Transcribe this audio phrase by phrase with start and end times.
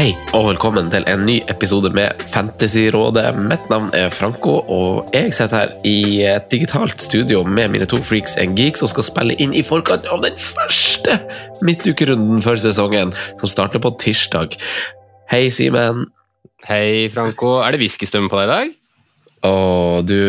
[0.00, 3.34] Hei, og velkommen til en ny episode med Fantasyrådet.
[3.36, 7.98] Mitt navn er Franco, og jeg sitter her i et digitalt studio med mine to
[8.00, 11.18] freaks and geeks og skal spille inn i forkant av den første
[11.60, 14.56] midtukerunden for sesongen, som starter på tirsdag.
[15.34, 16.06] Hei, Simen.
[16.64, 17.58] Hei, Franco.
[17.60, 18.74] Er det whiskystemme på deg i dag?
[19.52, 19.54] Å,
[20.00, 20.20] du,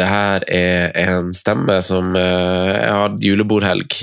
[0.00, 4.00] det her er en stemme som eh, Jeg har julebordhelg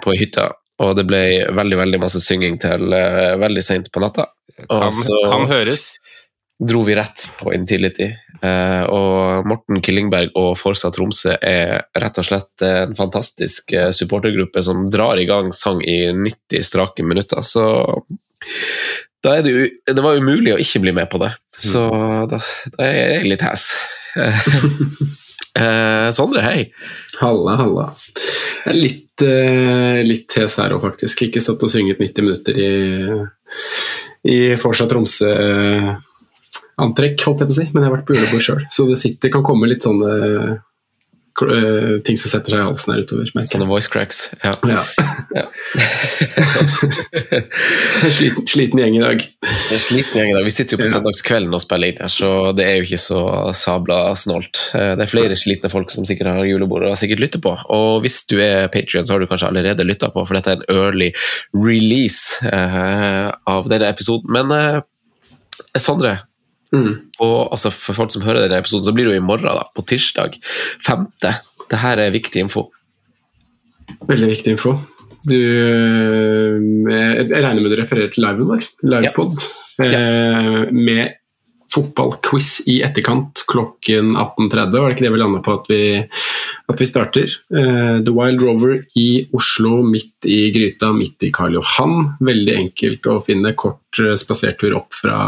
[0.00, 1.22] på hytta, og det ble
[1.54, 4.26] veldig veldig masse synging til uh, veldig seint på natta.
[4.66, 5.86] Og Kan, så kan høres.
[6.58, 8.10] dro vi rett på Intility.
[8.44, 14.60] Uh, og Morten Killingberg og Forsa Tromsø er rett og slett en fantastisk eh, supportergruppe
[14.66, 17.40] som drar i gang sang i 90 strake minutter.
[17.46, 17.64] Så
[19.24, 19.54] da er det,
[19.88, 21.32] det var umulig å ikke bli med på det.
[21.56, 21.86] Så
[22.28, 22.42] da,
[22.76, 23.70] da er jeg litt hes.
[25.54, 26.72] Eh, Sondre, hei.
[27.20, 27.92] Halla, halla.
[28.64, 31.22] Jeg er litt, eh, litt hes her òg, faktisk.
[31.28, 32.70] Ikke stått og synget 90 minutter i,
[34.34, 37.66] i Forsa Tromsø-antrekk, holdt jeg på å si.
[37.70, 40.52] Men jeg har vært på julebord sjøl, så det sitter, kan komme litt sånne eh,
[42.06, 43.26] ting som setter seg i halsen her utover.
[43.50, 44.28] Sånne voice cracks.
[44.44, 44.52] Ja.
[44.70, 44.84] Ja.
[45.34, 45.48] Ja.
[48.14, 49.22] sliten, sliten gjeng i dag.
[49.44, 50.46] Er sliten gjeng i dag.
[50.46, 53.20] Vi sitter jo på søndagskvelden og spiller inn her, så det er jo ikke så
[53.56, 54.60] sabla snålt.
[54.78, 57.54] Eh, Det er flere slitne folk som sikkert har julebord og sikkert lytter på.
[57.74, 60.62] Og hvis du er Patrion, så har du kanskje allerede lytta på, for dette er
[60.62, 61.10] en early
[61.56, 64.30] release eh, av denne episoden.
[64.34, 64.82] Men eh,
[65.78, 66.16] Sondre,
[66.74, 66.94] Mm.
[67.22, 69.68] og, altså for folk som hører denne episoden, så blir det jo i morgen, da,
[69.76, 70.40] på tirsdag.
[70.84, 71.06] 5.
[71.22, 72.66] Det her er viktig info.
[74.08, 74.74] Veldig viktig info.
[75.24, 75.38] Du,
[76.92, 79.38] eh, jeg regner med du refererer til liven vår, livepod,
[79.86, 81.14] eh, med
[81.74, 84.74] fotballquiz i etterkant klokken 18.30.
[84.74, 85.82] Var det ikke det vi landa på at vi,
[86.70, 87.34] at vi starter?
[87.54, 92.14] Uh, The Wild Rover i Oslo, midt i gryta, midt i Karl Johan.
[92.24, 93.54] Veldig enkelt å finne.
[93.58, 95.18] Kort eh, spasertur opp fra,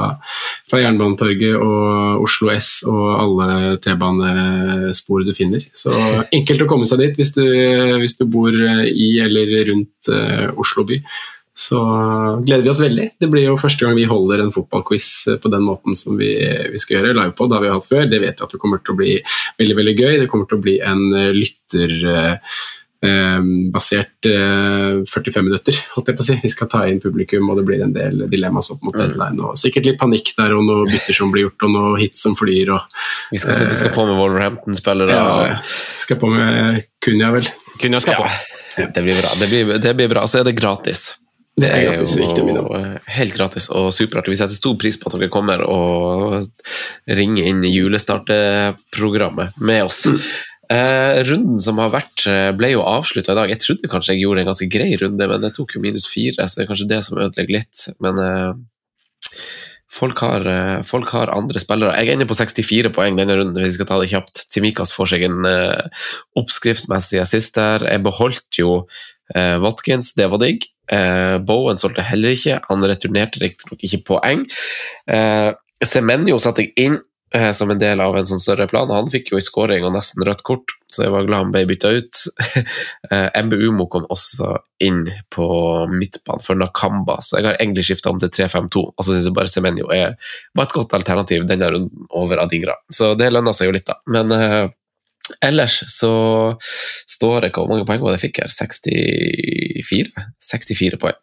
[0.68, 5.64] fra Jernbanetorget og Oslo S og alle T-banespor du finner.
[5.76, 5.94] Så
[6.30, 7.44] enkelt å komme seg dit hvis du,
[8.00, 11.00] hvis du bor eh, i eller rundt uh, Oslo by.
[11.56, 11.80] Så
[12.44, 13.06] gleder vi oss veldig.
[13.20, 16.34] Det blir jo første gang vi holder en fotballquiz eh, på den måten som vi,
[16.72, 17.14] vi skal gjøre.
[17.16, 17.48] live på.
[17.48, 18.04] Det har vi hatt før.
[18.12, 19.14] Det vet jeg at det kommer til å bli
[19.62, 20.14] veldig veldig gøy.
[20.20, 21.94] Det kommer til å bli en lytterbasert lytter...
[22.12, 22.34] eh,
[23.06, 23.40] eh,
[23.72, 26.36] basert eh, 45 minutter, holdt jeg på å si.
[26.44, 29.40] Vi skal ta inn publikum, og det blir en del dilemmas opp mot deadline.
[29.44, 32.36] Og sikkert litt panikk der, og noen bytter som blir gjort, og noen hits som
[32.38, 32.72] flyr.
[32.76, 33.00] og
[33.32, 35.12] Vi skal, eh, vi skal på med Wolverhampton-spillere.
[35.16, 35.58] ja,
[36.04, 37.48] Skal på med Kunja, vel.
[37.80, 38.28] Kunja skal på.
[38.76, 39.30] Ja, det blir bra.
[39.40, 40.26] Det blir, det blir bra.
[40.26, 41.14] Så er det gratis.
[41.56, 42.68] Det er gratis, viktig å minne om.
[42.68, 44.34] jo helt gratis og superartig.
[44.34, 46.44] Vi setter stor pris på at dere kommer og
[47.08, 50.02] ringer inn i julestarteprogrammet med oss.
[50.10, 50.20] Mm.
[50.76, 53.48] Eh, runden som har vært, eh, ble jo avslutta i dag.
[53.54, 56.44] Jeg trodde kanskje jeg gjorde en ganske grei runde, men det tok jo minus fire,
[56.44, 57.88] så det er kanskje det som ødelegger litt.
[58.02, 58.52] Men eh,
[59.88, 61.96] folk, har, eh, folk har andre spillere.
[61.96, 64.44] Jeg er inne på 64 poeng denne runden, hvis vi skal ta det kjapt.
[64.52, 67.86] Timikas får seg en eh, oppskriftsmessig assist der.
[67.86, 68.88] Jeg beholdt jo
[69.34, 70.66] eh, Watkins, det var digg.
[70.92, 74.46] Eh, Bowen solgte heller ikke, han returnerte riktignok ikke poeng.
[75.10, 75.50] Eh,
[75.84, 76.98] Semenyo satte jeg inn
[77.34, 78.90] eh, som en del av en sånn større plan.
[78.92, 81.64] Han fikk jo i skåring og nesten rødt kort, så jeg var glad han ble
[81.68, 82.22] bytta ut.
[83.10, 84.54] eh, MBUMO kom også
[84.86, 85.46] inn på
[85.92, 88.86] midtbanen for Nakamba, så jeg har egentlig skifta om til 3-5-2.
[88.94, 92.78] Og så syns jeg bare Semenyo var et godt alternativ denne runden over Adingra.
[92.92, 94.00] Så det lønna seg jo litt, da.
[94.12, 94.74] Men eh,
[95.44, 96.12] ellers så
[96.60, 98.52] står det Hvor mange poeng var det jeg fikk her?
[98.52, 100.26] 64?
[100.52, 101.18] 64 poeng.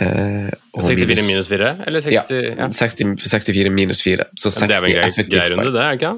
[0.00, 1.74] Eh, 64 minus 4?
[1.86, 2.14] Eller 60?
[2.14, 2.24] Ja,
[2.64, 2.70] Ja.
[2.70, 4.28] 60, 64 minus 4.
[4.36, 6.14] Så 60 Men det er vel grei, grei runde, det, er ikke?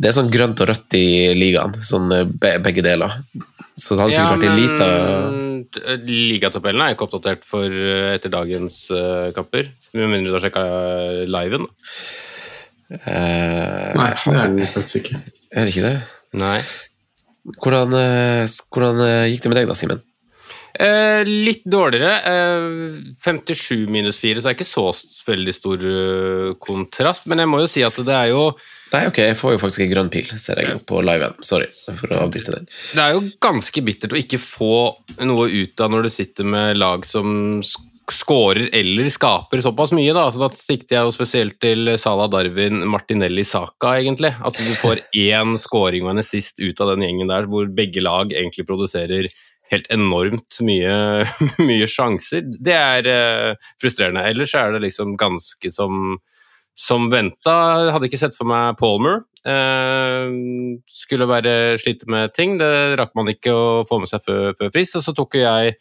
[0.00, 1.06] Det er sånn grønt og rødt i
[1.36, 3.18] ligaen, sånn eh, be, begge deler.
[3.76, 4.90] Så det hadde sikkert vært en lita
[5.74, 9.70] men ligatabellen er ikke oppdatert for eh, etter dagens uh, kamper.
[9.94, 10.64] Med mindre du har sjekka
[11.30, 11.66] liven.
[12.90, 15.20] Eh, Nei, det er den faktisk ikke.
[15.54, 15.94] Er det ikke det?
[16.40, 16.58] Nei.
[17.60, 20.02] Hvordan, eh, hvordan eh, gikk det med deg da, Simen?
[20.74, 22.14] Eh, litt dårligere.
[22.26, 24.86] Eh, 57 minus 4, så det er ikke så
[25.28, 25.84] veldig stor
[26.64, 27.28] kontrast.
[27.30, 28.48] Men jeg må jo si at det er jo
[28.94, 31.32] Nei, ok, jeg får jo faktisk en grønn pil, ser jeg på liven.
[31.42, 31.66] Sorry
[31.98, 32.68] for å avbryte den.
[32.94, 34.68] Det er jo ganske bittert å ikke få
[35.26, 40.12] noe ut av når du sitter med lag som sk- scorer eller skaper såpass mye.
[40.12, 44.34] da, så Da sikter jeg jo spesielt til Salah Darwin, Martinelli Saka, egentlig.
[44.44, 48.04] At du får én scoring og en assist ut av den gjengen der, hvor begge
[48.04, 49.30] lag egentlig produserer
[49.72, 51.24] helt enormt mye,
[51.70, 52.44] mye sjanser.
[52.44, 54.26] Det er uh, frustrerende.
[54.28, 56.18] Ellers er det liksom ganske som
[56.74, 57.52] som venta.
[57.94, 59.22] Hadde ikke sett for meg Palmer.
[59.46, 60.26] Uh,
[60.90, 62.56] skulle være slite med ting.
[62.58, 64.98] Det rakk man ikke å få med seg før, før frist.
[64.98, 65.76] Og så tok jo jeg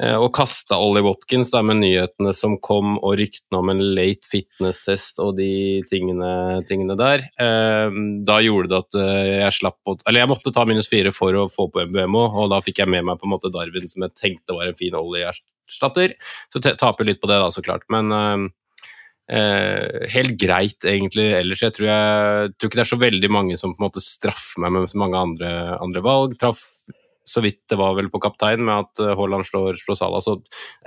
[0.00, 5.34] og kasta Ollie Watkins med nyhetene som kom, og ryktene om en late fitness-test og
[5.36, 6.30] de tingene,
[6.68, 7.26] tingene der.
[7.40, 11.12] Eh, da gjorde det at eh, jeg slapp å Eller jeg måtte ta minus fire
[11.12, 13.90] for å få på MBMO, og da fikk jeg med meg på en måte Darwin,
[13.90, 16.16] som jeg tenkte var en fin Ollie-erstatter.
[16.48, 17.84] Så taper litt på det, da, så klart.
[17.92, 18.48] Men eh,
[19.30, 21.28] Eh, helt greit, egentlig.
[21.38, 24.02] Ellers jeg tror, jeg tror ikke det er så veldig mange som på en måte
[24.02, 26.34] straffer meg med så mange andre, andre valg.
[26.40, 26.64] Traff
[27.30, 30.38] så vidt det var vel på kaptein med at eh, Haaland slår, slår Salah, så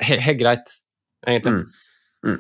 [0.04, 0.76] helt, greit,
[1.26, 1.66] egentlig.
[2.24, 2.40] Mm.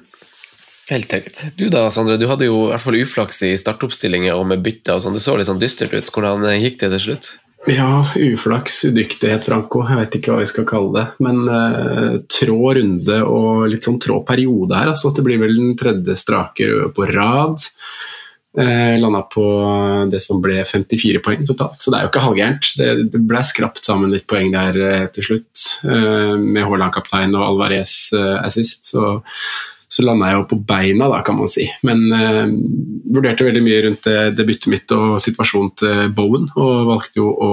[0.89, 4.49] Helt tenkt Du da, Sondre, du hadde jo i hvert fall uflaks i startoppstillinger og
[4.51, 5.15] med bytte og sånn.
[5.15, 6.11] Det så litt sånn dystert ut.
[6.11, 7.31] Hvordan eh, gikk det til slutt?
[7.71, 9.85] Ja, uflaks, udyktighet, Franco.
[9.87, 11.05] Jeg vet ikke hva vi skal kalle det.
[11.23, 14.91] Men eh, trå runde og litt sånn trå periode her.
[14.91, 17.63] Altså, det blir vel den tredje strake røde på rad.
[18.57, 19.43] Eh, Landa på
[20.11, 22.67] det som ble 54 poeng totalt, så det er jo ikke halvgærent.
[22.77, 27.47] Det, det ble skrapt sammen litt poeng der eh, til slutt, eh, med Haaland-kaptein og
[27.47, 28.91] Alvarez eh, assist.
[28.93, 29.15] Så,
[29.89, 31.65] så landa jeg jo på beina, da, kan man si.
[31.87, 32.45] Men eh,
[33.15, 37.33] vurderte veldig mye rundt det, det byttet mitt og situasjonen til Bowen, og valgte jo
[37.33, 37.51] å,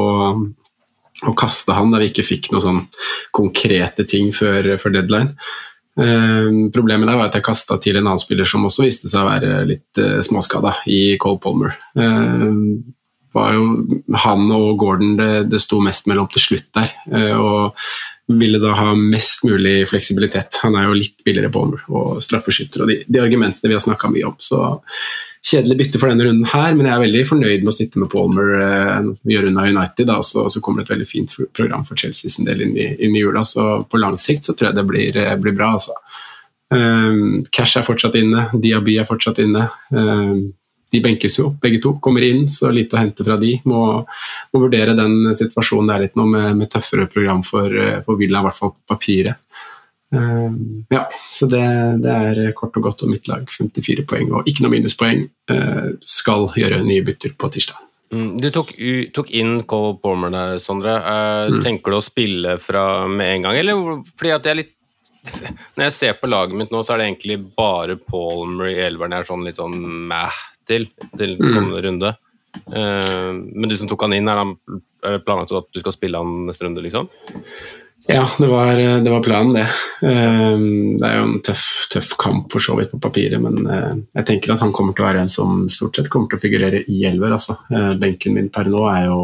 [1.33, 2.85] å kaste han da vi ikke fikk noen sånn
[3.33, 5.33] konkrete ting før, før deadline.
[5.99, 9.25] Eh, problemet der var at jeg kasta til en annen spiller som også viste seg
[9.25, 11.77] å være litt eh, småskada, i Cole Palmer.
[11.99, 12.47] Eh,
[13.35, 13.67] var jo
[14.25, 16.89] han og Gordon det, det sto mest mellom til slutt der.
[17.39, 17.77] og
[18.27, 20.59] ville da ha mest mulig fleksibilitet.
[20.65, 24.11] Han er jo litt billigere Palmer og straffeskytter og de, de argumentene vi har snakka
[24.11, 24.35] mye om.
[24.43, 24.59] Så
[25.47, 28.11] kjedelig bytte for denne runden her, men jeg er veldig fornøyd med å sitte med
[28.13, 28.53] Palmer.
[28.61, 32.01] Eh, vi gjør unna United, da, så, så kommer det et veldig fint program for
[32.01, 33.45] Chelsea sin del inn i, inn i jula.
[33.49, 35.97] Så på lang sikt så tror jeg det blir, eh, blir bra, altså.
[36.71, 39.65] Um, Cash er fortsatt inne, Diaby er fortsatt inne.
[39.91, 40.53] Um,
[40.91, 41.97] de benkes jo, begge to.
[42.03, 43.57] Kommer inn, så lite å hente fra de.
[43.71, 43.81] Må,
[44.53, 47.75] må vurdere den situasjonen det er litt nå med, med tøffere program for,
[48.07, 49.39] for Villa, i hvert fall på papiret.
[50.11, 51.63] Um, ja, så det,
[52.03, 53.47] det, er kort og godt om mitt lag.
[53.47, 55.25] 54 poeng og ikke noe minuspoeng.
[55.51, 57.79] Uh, skal gjøre nye bytter på tirsdag.
[58.11, 58.73] Mm, du tok,
[59.15, 60.97] tok, inn Cole Palmer der, Sondre.
[60.99, 61.61] Uh, mm.
[61.63, 64.77] Tenker du å spille fra med en gang, eller fordi at jeg er litt
[65.77, 69.13] Når jeg ser på laget mitt nå, så er det egentlig bare Palmer i elveren
[69.13, 69.77] jeg er sånn litt sånn
[70.09, 70.87] mæh til
[71.19, 71.83] til kommende mm.
[71.87, 72.13] runde.
[72.73, 76.49] Uh, men du som tok han inn, er det planlagt at du skal spille han
[76.49, 77.11] neste runde, liksom?
[78.09, 79.67] Ja, det var, det var, planen, det.
[80.01, 84.55] Det er jo en tøff, tøff, kamp for så vidt på papiret, men jeg tenker
[84.55, 87.03] at han kommer til å være en som stort sett kommer til å figurere i
[87.09, 87.35] elver.
[87.37, 87.59] Altså.
[88.01, 89.21] Benken min per nå er jo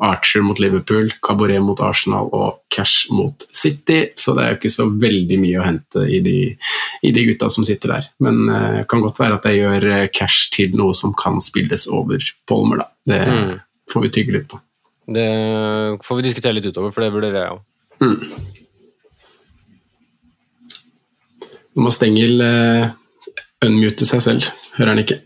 [0.00, 4.72] Archer mot Liverpool, Cabaret mot Arsenal og Cash mot City, så det er jo ikke
[4.72, 6.36] så veldig mye å hente i de,
[7.04, 8.08] i de gutta som sitter der.
[8.24, 12.24] Men det kan godt være at jeg gjør Cash til noe som kan spilles over
[12.48, 12.90] Polmer, da.
[13.12, 13.56] Det mm.
[13.92, 14.60] får vi tygge litt på.
[15.10, 15.26] Det
[16.06, 17.66] får vi diskutere litt utover, for det vurderer jeg òg.
[18.00, 18.20] Mm.
[21.70, 22.86] Nå må Stengel uh,
[23.64, 25.20] unmute seg selv, hører han ikke.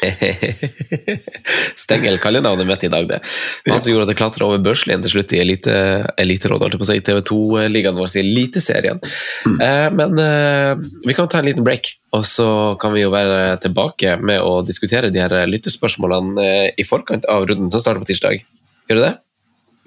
[1.76, 3.20] Stengel kaller navnet mitt i dag, det.
[3.68, 5.76] Han som gjorde at jeg klatra over børslinjen til slutt i elite,
[6.20, 9.02] Eliterådet, holdt jeg på å si, TV2-ligaen vår, i Eliteserien.
[9.46, 9.56] Mm.
[9.60, 12.50] Uh, men uh, vi kan ta en liten break, og så
[12.80, 17.70] kan vi jo være tilbake med å diskutere de her lyttespørsmålene i forkant av runden
[17.70, 18.46] som starter på tirsdag.
[18.90, 19.16] Gjør du det?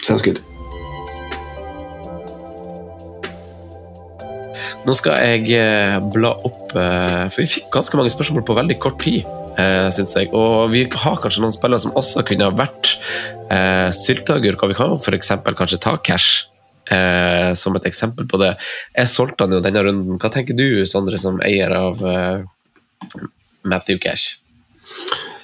[0.03, 0.43] Sounds good.
[4.83, 9.23] Nå skal jeg bla opp For vi fikk ganske mange spørsmål på veldig kort tid,
[9.95, 10.27] syns jeg.
[10.35, 12.95] Og vi har kanskje noen spillere som også kunne ha vært
[13.95, 15.31] syltagurk, og Vi kan f.eks.
[15.55, 16.49] kanskje ta cash
[16.91, 18.53] eh, som et eksempel på det.
[18.95, 20.19] Jeg solgte han jo denne runden.
[20.21, 22.41] Hva tenker du, Sondre, som eier av eh,
[23.67, 24.39] Matthew Cash?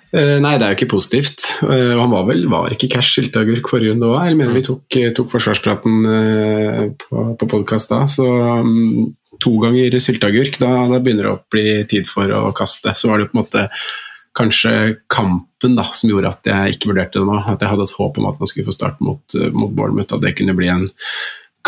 [0.10, 1.46] Eh, nei, det er jo ikke positivt.
[1.68, 4.20] Eh, og han var vel var ikke cash sylteagurk forrige runde òg.
[4.32, 8.04] Jeg mener vi tok, eh, tok forsvarspraten eh, på, på podkast da.
[8.10, 12.94] Så mm, to ganger sylteagurk, da, da begynner det å bli tid for å kaste.
[12.98, 13.66] Så var det på en måte
[14.40, 17.42] kanskje kampen da, som gjorde at jeg ikke vurderte det nå.
[17.42, 20.14] At jeg hadde et håp om at man skulle få start mot, eh, mot Bournemouth,
[20.16, 20.90] at det kunne bli en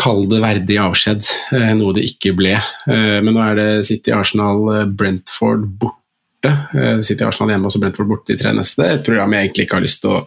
[0.02, 2.54] Kall det verdig avskjed, eh, noe det ikke ble.
[2.56, 6.48] Eh, Men nå er det City, Arsenal, Brentford borte.
[7.04, 8.80] City, Arsenal hjemme og så Brentford borte de tre neste.
[8.80, 10.22] Et program jeg egentlig ikke har lyst til å,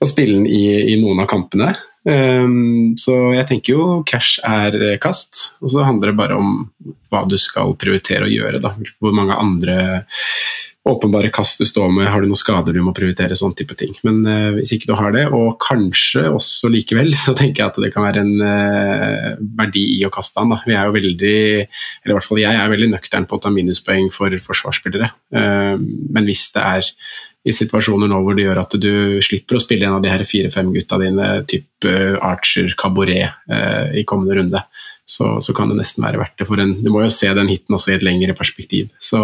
[0.00, 1.74] å spille i, i noen av kampene.
[2.06, 6.52] Um, så jeg tenker jo cash er eh, kast, og så handler det bare om
[7.10, 8.62] hva du skal prioritere å gjøre.
[8.62, 8.76] Da.
[9.02, 9.76] Hvor mange andre
[10.86, 13.90] åpenbare kast du står med, har du noen skader du må prioritere, sånn type ting.
[14.06, 17.80] Men uh, hvis ikke du har det, og kanskje også likevel, så tenker jeg at
[17.82, 20.54] det kan være en uh, verdi i å kaste han.
[20.54, 20.60] Da.
[20.68, 23.50] Vi er jo veldig, eller i hvert fall jeg er veldig nøktern på å ta
[23.54, 25.10] minuspoeng for forsvarsspillere.
[25.34, 26.94] Uh, men hvis det er
[27.46, 30.24] i situasjoner nå hvor det gjør at du slipper å spille en av de her
[30.26, 31.92] fire-fem gutta dine, type
[32.24, 34.62] Archer, Cabaret, eh, i kommende runde,
[35.06, 36.48] så, så kan det nesten være verdt det.
[36.48, 38.90] For en, du må jo se den hiten også i et lengre perspektiv.
[38.98, 39.20] Så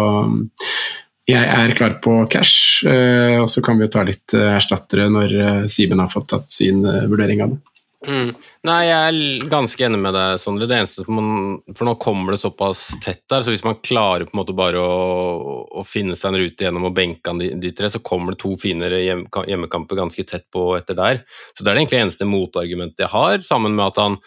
[1.27, 5.07] jeg er klar på cash, eh, og så kan vi jo ta litt eh, erstattere
[5.11, 7.61] når eh, Siben har fått tatt sin eh, vurdering av det.
[8.03, 8.33] Mm.
[8.67, 10.67] Nei, jeg er ganske enig med deg, Sondre.
[10.67, 11.29] Det eneste som man,
[11.77, 14.81] For nå kommer det såpass tett der, så hvis man klarer på en måte bare
[14.81, 18.35] å, å finne seg en rute gjennom og benke an de, de tre, så kommer
[18.35, 21.23] det to finere hjem, hjemmekamper ganske tett på etter der.
[21.53, 24.19] Så det er det egentlig eneste motargumentet jeg har, sammen med at han,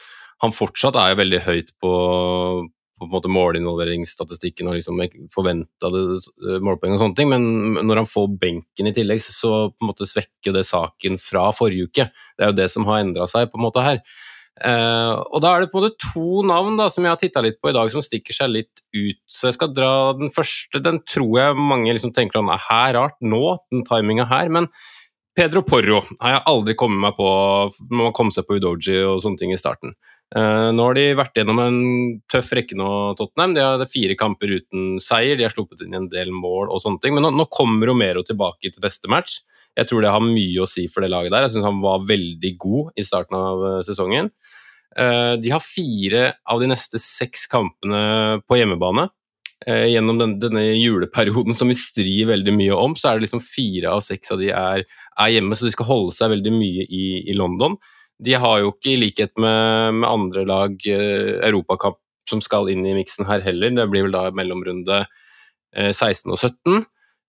[0.45, 1.92] han fortsatt er veldig høyt på,
[2.96, 5.00] på en måte målinvolveringsstatistikken og liksom
[5.32, 9.84] forventede eh, målpoeng og sånne ting, men når han får benken i tillegg, så på
[9.84, 12.08] en måte svekker det saken fra forrige uke.
[12.36, 14.00] Det er jo det som har endra seg på en måte her.
[14.56, 17.42] Uh, og da er det på en måte to navn da, som jeg har titta
[17.44, 19.20] litt på i dag, som stikker seg litt ut.
[19.28, 20.80] Så jeg skal dra den første.
[20.80, 24.48] Den tror jeg mange liksom tenker sånn er her rart nå, den timinga her.
[24.52, 24.70] Men
[25.36, 27.28] Pedro Porro har jeg aldri kommet meg på
[27.90, 29.92] når man kom seg på Udoji og sånne ting i starten.
[30.35, 31.76] Eh, nå har de vært gjennom en
[32.30, 33.54] tøff rekke nå, Tottenham.
[33.54, 37.02] De har fire kamper uten seier, de har sluppet inn en del mål og sånne
[37.02, 37.14] ting.
[37.14, 39.40] Men nå, nå kommer Romero tilbake til neste match.
[39.76, 41.47] Jeg tror det har mye å si for det laget der.
[41.47, 44.33] Jeg syns han var veldig god i starten av eh, sesongen.
[44.97, 49.11] Eh, de har fire av de neste seks kampene på hjemmebane.
[49.66, 53.95] Gjennom denne, denne juleperioden som vi strir veldig mye om, så er det liksom fire
[53.97, 57.06] av seks av de er, er hjemme, så de skal holde seg veldig mye i,
[57.25, 57.78] i London.
[58.25, 62.87] De har jo ikke, i likhet med, med andre lag, eh, Europacup som skal inn
[62.87, 63.75] i miksen her heller.
[63.76, 66.87] Det blir vel da mellomrunde eh, 16 og 17.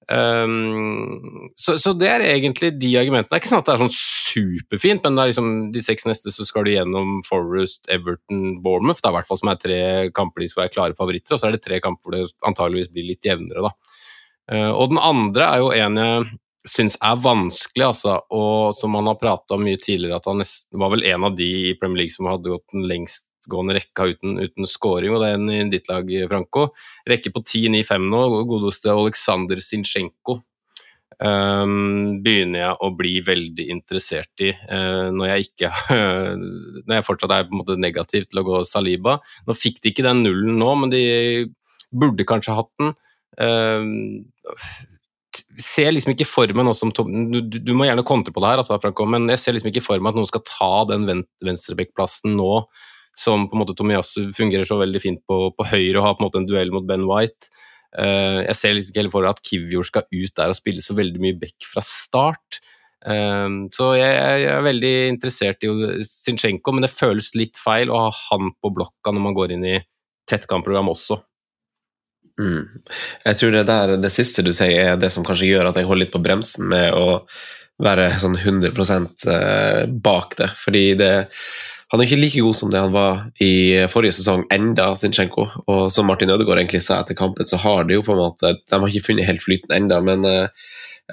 [0.07, 3.27] Um, så, så det er egentlig de argumentene.
[3.27, 6.07] Det er ikke sånn at det er sånn superfint, men det er liksom de seks
[6.07, 9.59] neste så skal du gjennom Forest, Everton, Bournemouth, Det er i hvert fall som er
[9.59, 9.79] tre
[10.15, 12.93] kamper de skal være klare favoritter, og så er det tre kamper hvor det antageligvis
[12.95, 13.67] blir litt jevnere.
[13.67, 13.95] da.
[14.47, 16.27] Uh, og den andre er jo en jeg
[16.65, 20.79] syns er vanskelig, altså, og som han har prata om mye tidligere, at han nesten,
[20.81, 24.37] var vel en av de i Premier League som hadde gått den lengstgående rekka uten,
[24.41, 26.69] uten scoring, og det er en i ditt lag, Franco.
[27.09, 30.41] Rekke på 10-9-5 nå, godeste Oleksandr Sinchenko.
[31.17, 35.71] Um, begynner jeg å bli veldig interessert i uh, når jeg ikke
[36.85, 39.15] Når jeg fortsatt er på en måte negativ til å gå Saliba.
[39.47, 41.01] Nå fikk de ikke den nullen nå, men de
[41.89, 42.93] burde kanskje hatt den.
[43.41, 44.61] Uh,
[45.63, 48.61] ser liksom ikke for meg noe som du, du, må gjerne kontre på det her,
[48.61, 51.07] altså, Franco, men jeg ser liksom ikke for meg at noen skal ta den
[51.45, 52.61] venstrebekkplassen nå
[53.17, 56.21] som på en måte Tomiyasu fungerer så veldig fint på, på høyre og har på
[56.21, 57.49] en måte en duell mot Ben White.
[57.97, 60.83] Uh, jeg ser liksom ikke heller for meg at Kivjord skal ut der og spille
[60.85, 62.59] så veldig mye back fra start.
[63.01, 64.11] Uh, så jeg,
[64.43, 65.71] jeg, er veldig interessert i
[66.05, 69.65] Zinchenko, men det føles litt feil å ha han på blokka når man går inn
[69.65, 69.79] i
[70.29, 71.17] tettkampprogram også.
[72.37, 72.65] Mm.
[73.25, 75.89] Jeg tror det, der, det siste du sier, er det som kanskje gjør at jeg
[75.89, 77.21] holder litt på bremsen med å
[77.81, 80.49] være sånn 100 bak det.
[80.57, 81.11] Fordi det,
[81.91, 83.53] han er ikke like god som det han var i
[83.91, 85.47] forrige sesong, enda Zinchenko.
[85.69, 88.57] Og som Martin Ødegaard egentlig sa etter kampen, så har de jo på en måte
[88.59, 90.49] De har ikke funnet helt flyten enda, men uh,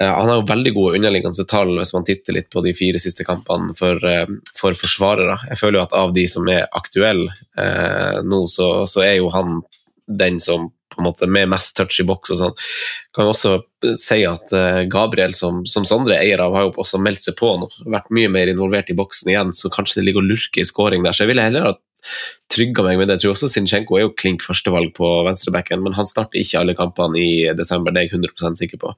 [0.01, 3.27] han har jo veldig gode underliggende tall hvis man titter litt på de fire siste
[3.29, 4.27] kampene for, uh,
[4.59, 5.39] for forsvarere.
[5.53, 9.31] Jeg føler jo at av de som er aktuelle uh, nå, så, så er jo
[9.37, 9.61] han
[10.05, 12.55] den som på en måte med mest touch i boks og sånn.
[13.15, 13.57] Kan også
[13.99, 17.53] si at uh, Gabriel, som, som Sondre eier av, har jo også meldt seg på
[17.61, 17.69] nå.
[17.85, 21.05] Vært mye mer involvert i boksen igjen, så kanskje det ligger og lurker i scoring
[21.07, 21.17] der.
[21.17, 21.77] Så jeg ville heller ha
[22.53, 23.19] trygga meg med det.
[23.19, 26.77] Jeg tror også Sinchenko er jo klink førstevalg på venstrebacken, men han starter ikke alle
[26.79, 28.93] kampene i desember, det er jeg 100 sikker på.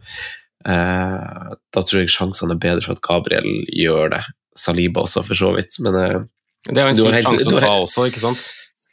[0.67, 4.23] Eh, da tror jeg sjansene er bedre for at Gabriel gjør det.
[4.57, 5.79] Saliba også, for så vidt.
[5.85, 6.21] Men eh,
[6.67, 8.47] Det er jo en kjip sjanse å ta også, ikke sant?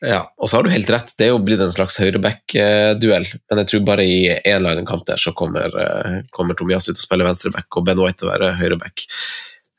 [0.04, 3.28] Ja, og så har du helt rett, det er jo blitt en slags høyreback-duell.
[3.50, 7.04] Men jeg tror bare i én kamp der så kommer, eh, kommer Tomias ut og
[7.06, 9.06] spiller venstreback, og Ben White til å være høyreback.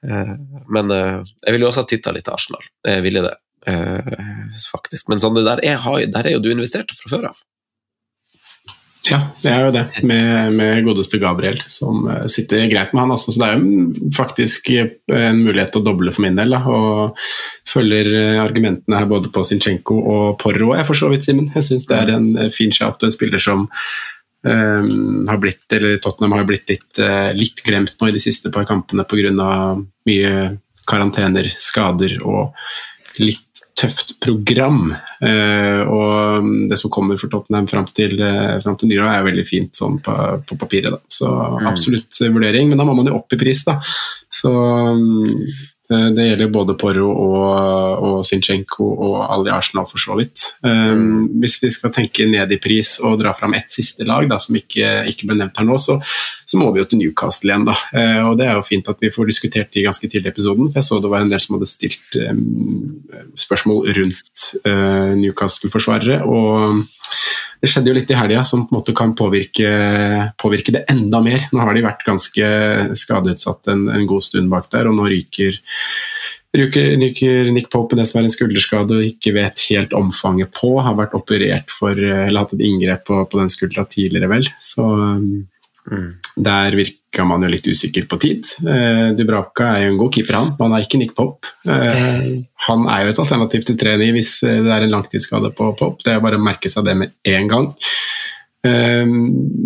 [0.08, 0.34] Eh,
[0.72, 2.64] Men eh, jeg ville jo også ha titta litt til Arsenal.
[2.88, 3.34] Jeg ville det,
[4.72, 5.08] faktisk.
[5.08, 7.44] Men sånn, der, er, der er jo du investert fra før av.
[9.04, 13.12] Ja, det er jo det, med, med godeste Gabriel, som eh, sitter greit med han.
[13.12, 13.34] Altså.
[13.34, 16.62] Så det er jo faktisk eh, en mulighet til å doble for min del, da,
[16.64, 17.20] og
[17.68, 21.52] følger eh, argumentene her både på Zinchenko og Porro, jeg for så vidt, Simen.
[21.52, 26.38] Jeg syns det er en fin shout, en spiller som um, har blitt, eller Tottenham
[26.38, 29.50] har blitt litt, uh, litt glemt nå i de siste par kampene pga.
[30.08, 30.34] mye
[30.88, 32.56] karantener, skader og
[33.22, 34.94] litt tøft program.
[35.20, 39.46] Eh, og det som kommer for Tottenham fram til, uh, fram til nyår, er veldig
[39.48, 40.14] fint sånn på,
[40.46, 40.94] på papiret.
[40.94, 41.00] Da.
[41.10, 41.30] Så
[41.66, 43.80] absolutt eh, vurdering, men da må man jo opp i pris, da.
[44.32, 50.00] Så mm, eh, det gjelder både Porro og, og Zinchenko og alle i Arsenal for
[50.00, 50.40] så vidt.
[50.64, 54.38] Um, hvis vi skal tenke ned i pris og dra fram ett siste lag da,
[54.40, 55.98] som ikke, ikke ble nevnt her nå, så,
[56.48, 57.68] så må vi jo til Newcastle igjen.
[57.68, 57.76] da.
[57.92, 60.70] Uh, og Det er jo fint at vi får diskutert de ganske tidlig i episoden,
[60.70, 62.44] for jeg så det var en del som hadde stilt um,
[63.44, 66.22] spørsmål rundt uh, Newcastle-forsvarere.
[66.24, 66.84] og
[67.64, 69.68] det skjedde jo litt i helga som på en måte kan påvirke,
[70.40, 71.46] påvirke det enda mer.
[71.48, 72.48] Nå har de vært ganske
[73.00, 75.56] skadeutsatt en, en god stund bak der, og nå ryker,
[76.56, 80.76] ryker, ryker Nick Pope det som er en skulderskade og ikke vet helt omfanget på.
[80.84, 84.48] Har vært operert for, eller hatt et inngrep på, på den skuldra tidligere, vel.
[84.62, 86.10] Så mm.
[86.46, 88.50] der virka man jo litt usikker på tid.
[88.66, 90.54] Eh, Dubravka er jo en god keeper, han.
[90.60, 91.54] Han er ikke Nick Pope.
[91.66, 92.30] Eh,
[92.68, 96.06] han er jo et alternativ til 3-9 hvis det er en langtidsskade på Pope.
[96.06, 97.72] Det er bare å merke seg det med en gang.
[98.64, 99.04] Eh,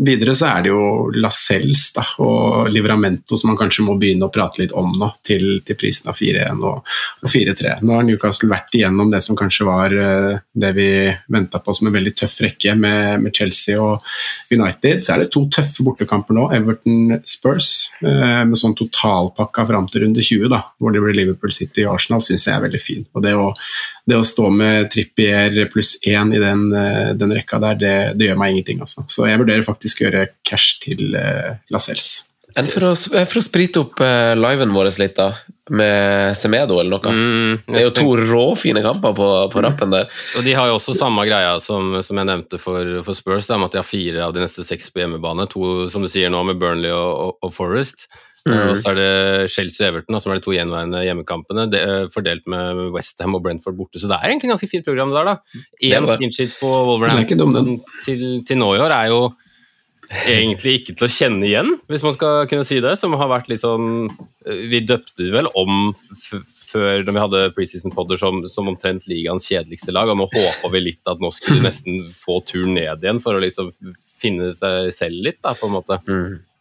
[0.04, 0.82] videre så er det jo
[1.14, 5.60] Lascelles da, og Livramento som man kanskje må begynne å prate litt om nå, til,
[5.66, 7.76] til prisen av 4-1 og, og 4-3.
[7.86, 10.88] Nå har Newcastle vært igjennom det som kanskje var eh, det vi
[11.30, 14.02] venta på som en veldig tøff rekke med, med Chelsea og
[14.50, 15.04] United.
[15.04, 20.06] Så er det to tøffe bortekamper nå, Everton Spurs, eh, med sånn totalpakka fram til
[20.06, 23.06] runde 20, da, hvor det blir Liverpool City og Arsenal, syns jeg er veldig fin.
[23.14, 23.52] Og det å,
[24.08, 28.30] det å stå med Trippier pluss én i den, eh, den rekka der, det, det
[28.30, 28.80] gjør meg ingenting.
[28.84, 29.04] Altså.
[29.10, 32.08] Så jeg vurderer faktisk å gjøre cash til uh, Lascelles.
[32.58, 35.28] For, å, for å sprite opp uh, liven vår litt, da,
[35.68, 37.12] med Semedo eller noe.
[37.12, 40.08] Mm, det er jo to råfine kamper på, på rappen der.
[40.38, 43.60] Og de har jo også samme greia som, som jeg nevnte for, for Spurs, da,
[43.60, 45.46] med at de har fire av de neste seks på hjemmebane.
[45.52, 48.08] To, som du sier nå, med Burnley og, og, og Forest.
[48.48, 48.70] Mm.
[48.72, 51.82] Og så er det Chelsea og Everton, da, som er de to gjenværende hjemmekampene, det,
[51.84, 54.00] er fordelt med Westham og Brentford borte.
[54.00, 55.60] Så det er egentlig et ganske fint program der, da.
[55.84, 59.22] Én sheet på er Wolverhampton til, til nå i år er jo
[60.08, 62.96] egentlig ikke til å kjenne igjen, hvis man skal kunne si det.
[63.00, 64.08] Som har vært litt sånn
[64.46, 65.92] Vi døpte det vel om
[66.68, 70.72] før når vi hadde preseason podder som, som omtrent ligaens kjedeligste lag, og nå håper
[70.74, 73.70] vi litt at nå skulle vi nesten få turen ned igjen for å liksom
[74.18, 76.00] finne seg selv litt, da, på en måte.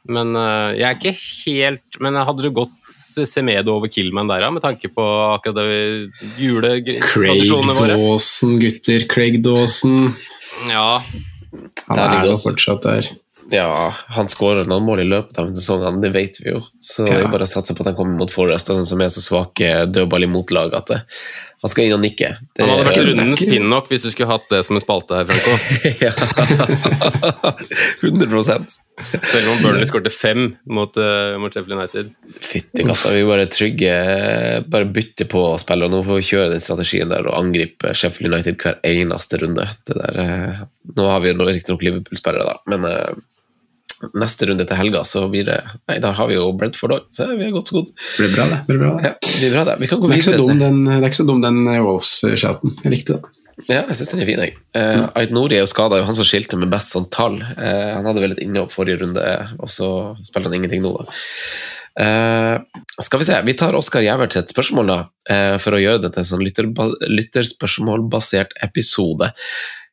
[0.08, 2.93] Men uh, jeg er ikke helt Men hadde du gått
[3.28, 7.98] Semedo over Killman der, ja, med tanke på akkurat det vi- Craig juletradisjonene våre?
[8.00, 9.08] Dawson, gutter.
[9.12, 10.13] Craig Dawson.
[10.70, 11.04] Ja,
[11.88, 13.10] Han Der er da fortsatt der.
[13.52, 13.70] Ja,
[14.12, 16.62] han skårer noen mål i løpet av en sesong, det vet vi jo.
[16.84, 18.89] Så det er jo bare å satse på at han kommer mot Forest, og sånn
[18.89, 20.98] som er så svake dødball imot lag at det,
[21.58, 22.28] han skal inn og nikke.
[22.54, 25.26] Det, Han hadde vært rundens pinnock hvis du skulle hatt det som en spalte her,
[25.26, 25.56] Franco.
[26.06, 26.12] ja.
[28.06, 28.43] 100
[29.32, 32.12] Selv om Burnley skårte fem mot, uh, mot Sheffield United.
[32.46, 33.96] Fytti katta, vi bare trygge
[34.70, 37.93] Bare bytte på å spille, og nå får vi kjøre den strategien der og angripe
[37.98, 39.65] Sheffield United hver eneste runde.
[39.89, 40.62] Det der, uh,
[40.98, 43.17] nå har vi riktignok Liverpool-spillere, da, men eh,
[44.18, 45.58] neste runde til helga så blir det
[45.90, 47.92] Nei, der har vi jo Brentford òg, så vi er godt så godt.
[48.18, 48.62] Blir bra, det.
[48.70, 49.10] blir bra, det.
[49.10, 49.78] Ja, blir bra, det.
[49.82, 50.44] Vi kan gå er videre.
[50.44, 52.78] dum, den, det er ikke så dum den eh, Wolves-shouten.
[52.84, 53.34] Jeg likte det.
[53.66, 54.54] Ja, jeg syns den er fin, jeg.
[54.78, 57.40] Uh, Ait Nori er jo skada, han som skilte med best sånn tall.
[57.42, 59.24] Eh, han hadde vel et innhopp forrige runde,
[59.58, 59.90] og så
[60.28, 61.18] spilte han ingenting nå, da.
[61.98, 62.62] Eh,
[63.02, 64.98] skal vi se, vi tar Oskar Gjævert sitt spørsmål, da,
[65.34, 69.32] eh, for å gjøre det til en sånn lytterspørsmålbasert episode.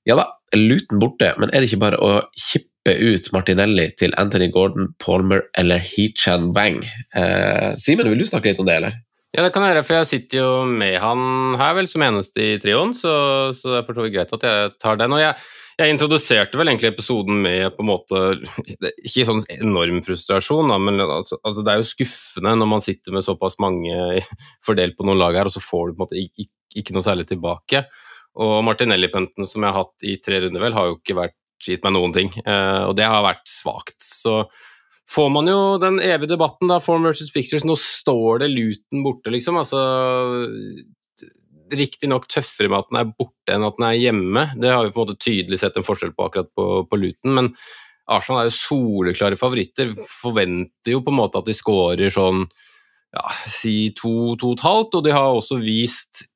[0.05, 4.51] Ja da, Luton borte, men er det ikke bare å kippe ut Martinelli til Anthony
[4.53, 6.83] Gordon, Palmer eller Heechan Wang?
[7.17, 8.99] Eh, Simen, vil du snakke litt om det, eller?
[9.35, 12.39] Ja, det kan jeg gjøre, for jeg sitter jo med han her vel som eneste
[12.39, 13.15] i trioen, så,
[13.59, 15.17] så det er greit at jeg tar den.
[15.17, 15.35] Og jeg,
[15.81, 18.21] jeg introduserte vel egentlig episoden med på en måte
[19.03, 23.17] Ikke sånn enorm frustrasjon, da, men altså, altså, det er jo skuffende når man sitter
[23.17, 24.23] med såpass mange
[24.67, 26.51] fordelt på noen lag her, og så får du på en måte ikke,
[26.85, 27.83] ikke noe særlig tilbake.
[28.45, 31.85] Og Martinelli-punten som jeg har hatt i tre runder, vel, har jo ikke vært gitt
[31.87, 33.99] meg noen ting, eh, og det har vært svakt.
[34.03, 34.43] Så
[35.11, 37.67] får man jo den evige debatten, da, form versus fixtures.
[37.69, 39.61] Nå står det Luton borte, liksom.
[39.61, 39.81] Altså
[41.75, 44.45] riktignok tøffere med at den er borte enn at den er hjemme.
[44.61, 47.35] Det har vi på en måte tydelig sett en forskjell på akkurat på, på Luton.
[47.37, 47.51] Men
[48.11, 49.95] Arsenal er jo soleklare favoritter.
[50.21, 52.45] Forventer jo på en måte at de skårer sånn
[53.15, 56.27] ja, si to, to og et halvt, og de har også vist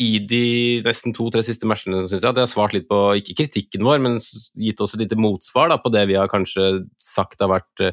[0.00, 0.44] i de
[0.86, 4.00] nesten to-tre siste matchene synes jeg, at de har svart litt på, ikke kritikken vår,
[4.02, 7.84] men gitt oss et lite motsvar da, på det vi har kanskje sagt har vært
[7.84, 7.92] uh,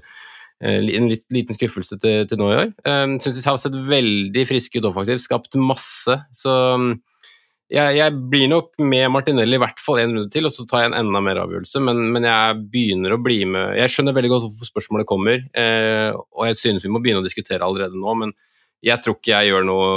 [0.64, 2.72] en litt, liten skuffelse til, til nå i år.
[2.88, 6.16] Um, synes vi har sett veldig friske ut offensivt, skapt masse.
[6.34, 6.96] Så um,
[7.68, 10.86] jeg, jeg, blir nok med Martinelli i hvert fall en runde til, og så tar
[10.86, 11.84] jeg en enda mer avgjørelse.
[11.84, 16.12] Men, men jeg begynner å bli med Jeg skjønner veldig godt hvorfor spørsmålet kommer, uh,
[16.16, 18.20] og jeg synes vi må begynne å diskutere allerede nå.
[18.24, 18.38] men
[18.86, 19.88] jeg tror ikke jeg gjør noe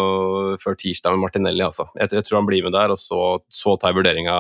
[0.63, 1.65] før tirsdag med Martinelli.
[1.67, 1.89] Altså.
[1.99, 4.37] Jeg, jeg, tror han blir med der, og så, så tar jeg vurderinga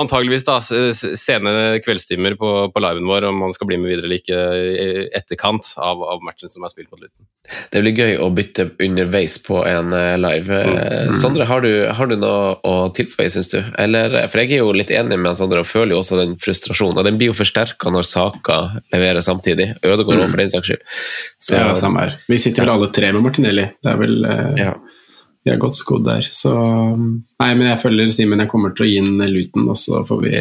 [0.00, 1.52] antageligvis da, sene
[1.84, 5.72] kveldstimer på, på liven vår om han skal bli med videre eller ikke i etterkant
[5.78, 7.26] av, av matchen som er spilt mot Luton.
[7.72, 10.60] Det blir gøy å bytte underveis på en eh, live.
[10.70, 10.76] Mm.
[11.10, 11.16] Mm.
[11.18, 13.58] Sondre, har du, har du, noe å tilføye, syns du?
[13.80, 17.00] Eller, for jeg er jo litt enig med Sondre og føler jo også den frustrasjonen.
[17.00, 19.72] Og den blir jo forsterka når saker leverer samtidig.
[19.80, 20.30] Ødegaard òg, mm.
[20.30, 20.86] for den saks skyld.
[21.40, 22.16] Så, ja, samme her.
[22.30, 23.68] Vi sitter vel alle tre med Martinelli.
[23.80, 24.48] Det er vel eh...
[24.66, 24.74] ja
[25.44, 26.26] vi er godt skodd der.
[26.32, 28.42] Så Nei, men jeg følger Simen.
[28.44, 30.32] Jeg kommer til å gi inn Luton, og så får vi,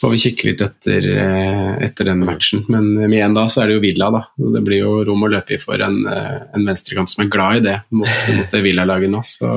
[0.00, 2.64] får vi kikke litt etter, eh, etter, den matchen.
[2.72, 4.24] Men med igjen da, så er det jo Villa, da.
[4.56, 7.60] Det blir jo rom å løpe i for en, eh, en venstrekant som er glad
[7.60, 9.22] i det mot, mot det Villa-laget nå.
[9.30, 9.50] Så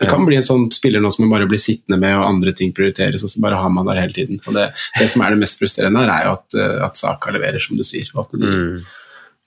[0.00, 2.54] det kan bli en sånn spiller nå som man bare blir sittende med, og andre
[2.56, 4.40] ting prioriteres, og så bare har man der hele tiden.
[4.46, 7.36] Og det, det som er det mest frustrerende her, er jo at, eh, at Saka
[7.36, 8.08] leverer, som du sier.
[8.14, 8.88] og at de, mm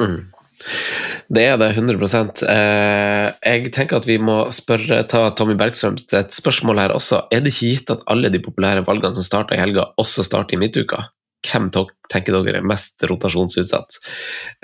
[0.00, 0.20] Mm.
[1.34, 1.96] Det er det, 100
[2.48, 7.24] eh, Jeg tenker at vi må spørre, ta Tommy Bergstrøm til et spørsmål her også.
[7.32, 10.56] Er det ikke gitt at alle de populære valgene som starter i helga, også starter
[10.56, 10.98] i midtuka?
[11.44, 11.68] Hvem
[12.10, 13.98] tenker dere er mest rotasjonsutsatt?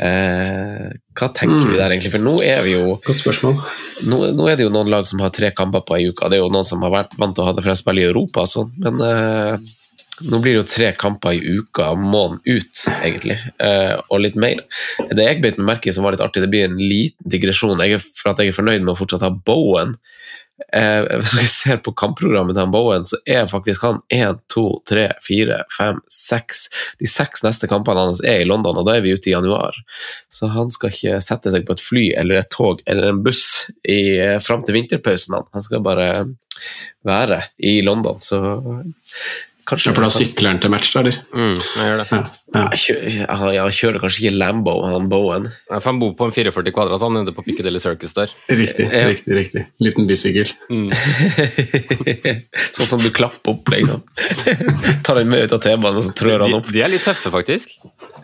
[0.00, 1.72] Eh, hva tenker mm.
[1.72, 2.14] vi der egentlig?
[2.14, 3.58] For nå er vi jo Godt spørsmål.
[4.10, 6.30] Nå, nå, er det jo noen lag som har tre kamper på ei uke.
[6.30, 8.08] Det er jo noen som har vært vant til å ha det flest spill i
[8.08, 9.70] Europa og sånn, men eh,
[10.28, 14.62] nå blir det jo tre kamper i uka måneden ut, egentlig, eh, og litt mer.
[15.08, 17.80] Det jeg beit meg merke i som var litt artig, det blir en liten digresjon.
[17.80, 19.96] Jeg er, for at jeg er fornøyd med å fortsatt ha Bowen
[20.72, 25.06] Eh, hvis dere ser på kampprogrammet til Bowen, så er faktisk han 1, 2, 3,
[25.24, 26.62] 4, 5, 6
[27.00, 29.76] De seks neste kampene hans er i London, og da er vi ute i januar.
[30.32, 33.46] Så han skal ikke sette seg på et fly eller et tog eller en buss
[33.82, 35.40] i, eh, fram til vinterpausen.
[35.40, 35.62] Han.
[35.62, 36.10] skal bare
[37.06, 38.20] være i London.
[38.20, 38.38] Så
[39.70, 41.16] Kanskje For da sykler han til match, da, eller?
[41.30, 42.06] Mm, jeg gjør det.
[42.10, 42.20] Ja,
[42.56, 42.62] ja.
[42.74, 45.46] Jeg, kjører, jeg, kjører, kanskje ikke Lambo, han Bowen.
[45.68, 48.32] Ja, for han bor på en 44 kvadrat, han nede på Piccadilly Circus der.
[48.50, 49.04] Riktig, ja.
[49.06, 49.36] riktig.
[49.38, 49.62] riktig.
[49.86, 50.50] Liten bysykkel.
[50.72, 50.88] Mm.
[52.80, 54.02] sånn som du klapper opp, liksom.
[55.06, 56.66] Tar den med ut av T-banen, og så trør han opp.
[56.66, 57.78] De, de, er litt tøffe, faktisk.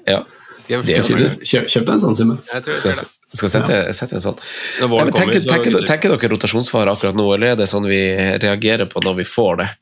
[0.08, 0.24] Ja.
[0.66, 2.42] Kjøp, kjøp deg en sånn, Simen.
[2.42, 4.44] Skal, skal sette, sette, en sånn.
[4.82, 8.02] Nei, tenker, tenker, tenker, dere rotasjonsfare akkurat nå, eller er det sånn vi
[8.42, 9.74] reagerer på når vi får det?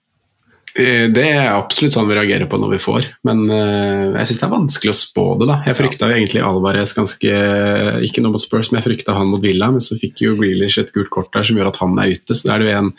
[0.75, 4.41] Eh, det er absolutt sånn vi reagerer på når vi får, men uh, jeg syns
[4.41, 5.47] det er vanskelig å spå det.
[5.47, 5.59] da.
[5.69, 7.35] Jeg frykta jo egentlig Alvarez ganske
[8.03, 10.83] Ikke noe mot Spurs, men jeg frykta han mot Villa, men så fikk jo Grealish
[10.83, 12.81] et gult kort der som gjør at han er ute, så da er det jo
[12.81, 12.91] en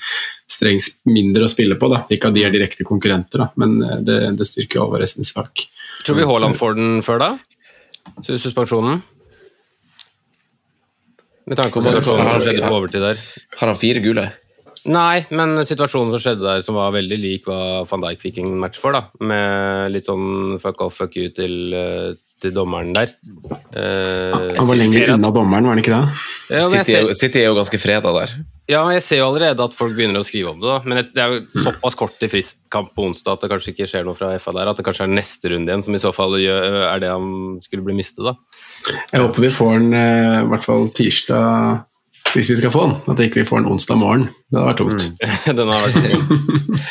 [0.55, 1.89] streng mindre å spille på.
[1.91, 2.05] da.
[2.15, 5.67] Ikke at de er direkte konkurrenter, da, men eh, det, det styrker Alvarez sin sak.
[6.07, 7.29] Tror vi Haaland får den før da?
[8.23, 9.03] Suspensjonen?
[11.45, 13.21] Med tanke på situasjonen som skjedde på overtid der.
[13.59, 14.29] Har han fire gule?
[14.85, 18.53] Nei, men situasjonen som skjedde der, som var veldig lik hva van Dijk fikk en
[18.61, 19.07] match for, da.
[19.17, 22.11] Med litt sånn fuck off, fuck you til, eh,
[22.43, 23.15] til dommeren der.
[23.73, 26.27] Uh, han var lenger unna dommeren, var han ikke det?
[26.53, 28.35] Ja, City, ser, City, er jo ganske freda der.
[28.69, 30.69] Ja, jeg ser jo allerede at folk begynner å skrive om det.
[30.69, 30.77] da.
[30.85, 34.05] Men det er jo såpass kort til fristkamp på onsdag at det kanskje ikke skjer
[34.05, 34.69] noe fra FA der.
[34.69, 37.85] At det kanskje er neste runde igjen som i så fall er det han skulle
[37.87, 38.37] bli mistet, da.
[39.13, 41.85] Jeg håper vi får den eh, i hvert fall tirsdag
[42.35, 42.97] hvis vi skal få den.
[43.11, 44.27] At ikke vi får den onsdag morgen.
[44.51, 45.05] Det hadde vært tungt.
[45.21, 45.55] Mm.
[45.59, 46.83] den har vært tungt.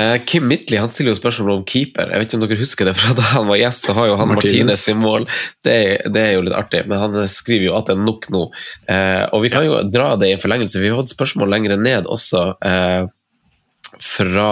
[0.00, 2.10] uh, Kim Midtly han stiller jo spørsmål om keeper.
[2.12, 4.18] Jeg vet ikke om dere husker det, fra Da han var gjest, så har jo
[4.20, 5.26] han Martinez i mål.
[5.64, 5.78] Det,
[6.10, 8.44] det, er jo litt artig, men han skriver jo at det er nok nå.
[8.90, 10.82] Uh, og vi kan jo dra det i forlengelse.
[10.82, 12.46] Vi har hatt spørsmål lenger ned også.
[12.64, 13.10] Uh,
[14.00, 14.48] fra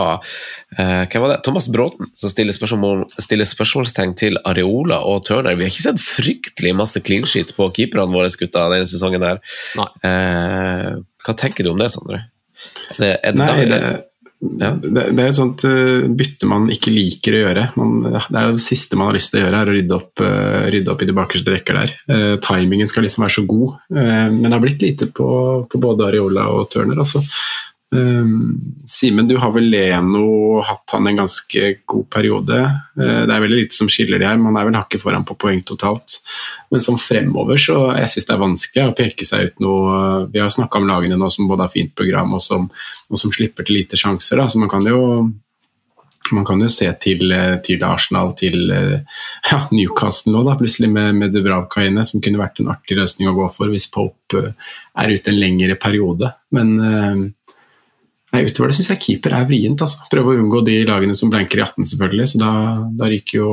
[0.79, 1.38] eh, hvem var det?
[1.46, 5.57] Thomas Bråten, som stiller, spørsmål, stiller, spørsmålstegn til Areola og Turner.
[5.57, 9.24] Vi har ikke sett fryktelig masse clean sheets på keeperne våre gutta denne sesongen.
[9.24, 9.40] her.
[10.05, 10.92] Eh,
[11.24, 12.24] hva tenker du om det, Sondre?
[12.98, 13.81] Det, er det, Nei, det,
[14.61, 14.70] ja.
[14.74, 17.64] det, det, er et sånt uh, bytte man ikke liker å gjøre.
[17.81, 19.96] Man, det er jo det siste man har lyst til å gjøre, er å rydde
[19.96, 21.94] opp, uh, rydde opp i de bakerste rekker der.
[22.11, 25.31] Uh, timingen skal liksom være så god, men det har blitt lite på,
[25.70, 27.00] på både Areola og Turner.
[27.00, 27.24] altså
[27.90, 32.61] Um, Simen, du har vel Leno hatt han en ganske god periode.
[32.94, 35.35] Uh, det er veldig lite som skiller de her, man er vel hakket foran på
[35.40, 36.20] poeng totalt.
[36.70, 39.94] Men som fremover så jeg syns det er vanskelig å peke seg ut noe
[40.31, 42.70] Vi har snakka om lagene nå som både har fint program og som,
[43.11, 44.38] og som slipper til lite sjanser.
[44.38, 44.46] Da.
[44.46, 45.00] Så man kan jo
[46.31, 47.33] man kan jo se til,
[47.64, 52.61] til Arsenal, til ja, Newcastle nå, da, plutselig med, med Dubravka inne, som kunne vært
[52.61, 56.31] en artig løsning å gå for hvis Pope er ute en lengre periode.
[56.55, 56.76] Men
[58.31, 59.83] Nei, Utover det syns jeg keeper er vrient.
[59.83, 60.05] Altså.
[60.12, 62.29] Prøve å unngå de lagene som blanker i 18, selvfølgelig.
[62.33, 62.53] Så da,
[63.01, 63.51] da ryker, jo,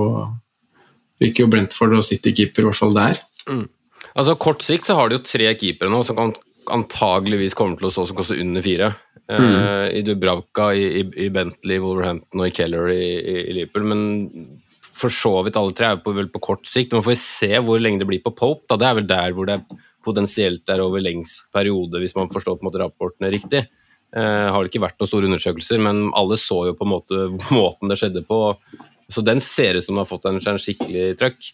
[1.24, 3.24] ryker jo Brentford og City-keeper, i hvert fall der.
[3.50, 3.66] Mm.
[4.18, 6.36] Altså Kort sikt så har de jo tre keepere nå som kan,
[6.74, 8.92] antageligvis kommer til å stå som koster under fire.
[9.28, 9.56] Eh, mm.
[9.56, 13.88] Uh, I Dubravka, i, i, i, Bentley, Wolverhampton og i Keller i, i, Liverpool.
[13.90, 14.06] Men
[14.98, 16.94] for så vidt alle tre er på, vel på kort sikt.
[16.94, 18.66] Nå får se hvor lenge det blir på Pope.
[18.70, 18.80] Da.
[18.80, 19.60] Det er vel der hvor det
[20.08, 23.66] potensielt er over lengst periode, hvis man forstår på en måte rapportene riktig.
[24.16, 27.24] Uh, har det ikke vært noen store undersøkelser, men alle så jo på en måte
[27.58, 28.42] måten det skjedde på.
[29.12, 31.52] Så den ser ut som den har fått en, en skikkelig trøkk.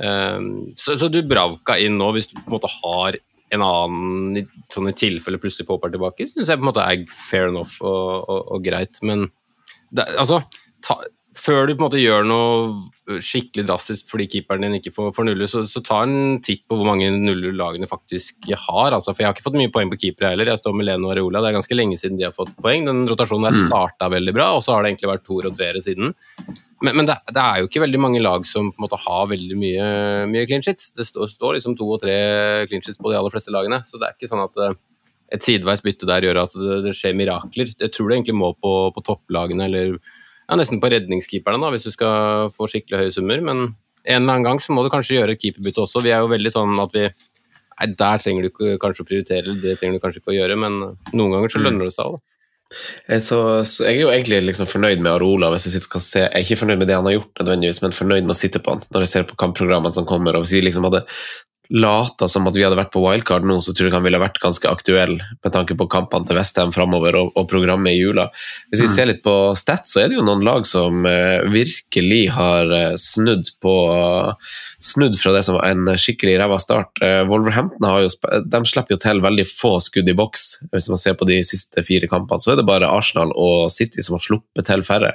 [0.00, 0.40] Eh,
[0.76, 3.18] så, så, du bravka inn nå, hvis du på en måte har
[3.54, 7.04] en annen sånn i tilfelle plutselig Pope er tilbake, syns jeg på en måte er
[7.12, 9.00] fair enough og, og, og greit.
[9.06, 9.28] Men
[9.94, 10.40] det, altså
[10.84, 10.98] ta,
[11.38, 12.56] før du på en måte gjør noe
[13.06, 16.78] skikkelig drastisk fordi keeperen din ikke får, får nuller, så, så, ta en titt på
[16.78, 18.90] hvor mange nuller lagene faktisk har.
[18.96, 20.50] Altså, for Jeg har ikke fått mye poeng på keepere heller.
[20.50, 21.42] Jeg står med Leno og Areola.
[21.44, 22.86] Det er ganske lenge siden de har fått poeng.
[22.88, 23.68] Den rotasjonen der mm.
[23.68, 26.16] starta veldig bra, og så har det egentlig vært toer og treere siden.
[26.82, 29.30] Men, men det, det, er jo ikke veldig mange lag som på en måte har
[29.30, 29.86] veldig mye,
[30.32, 30.90] mye clean shits.
[30.96, 32.18] Det står, står, liksom to og tre
[32.68, 34.76] clean shits på de aller fleste lagene, så det er ikke sånn at eh,
[35.36, 37.70] et sideveis bytte der gjør at det, det skjer mirakler.
[37.70, 39.96] Jeg tror det egentlig må på, på topplagene eller
[40.46, 43.42] ja, nesten på redningskeeperne, da, hvis du skal få skikkelig høye summer.
[43.42, 46.04] Men en eller annen gang så må du kanskje gjøre et keeperbytte også.
[46.06, 47.08] Vi er jo veldig sånn at vi
[47.76, 50.78] Nei, der trenger du kanskje å prioritere, det trenger du kanskje ikke å gjøre, men
[51.12, 51.64] noen ganger så mm.
[51.66, 52.22] lønner det seg òg.
[53.22, 55.50] Så, så, jeg er jo egentlig liksom fornøyd med Arola.
[55.52, 56.22] hvis Jeg sitter skal se.
[56.24, 58.62] Jeg er ikke fornøyd med det han har gjort, nødvendigvis, men fornøyd med å sitte
[58.64, 60.34] på han når jeg ser på kampprogrammene som kommer.
[60.34, 61.04] og Hvis vi liksom hadde
[61.74, 64.40] lata som at vi hadde vært på wildcard nå, så tror jeg han ville vært
[64.42, 68.28] ganske aktuell med tanke på kampene til Westham framover og, og, programmet i jula.
[68.70, 68.94] Hvis vi mm.
[68.94, 72.94] ser litt på Stats, så er det jo noen lag som eh, virkelig har uh,
[73.00, 73.76] snudd på
[74.86, 77.00] Snudd fra det som var en skikkelig ræva start.
[77.26, 78.10] Wolverhampton har jo,
[78.44, 80.44] de slipper jo til veldig få skudd i boks.
[80.68, 84.04] Hvis man ser på de siste fire kampene, så er det bare Arsenal og City
[84.04, 85.14] som har sluppet til færre.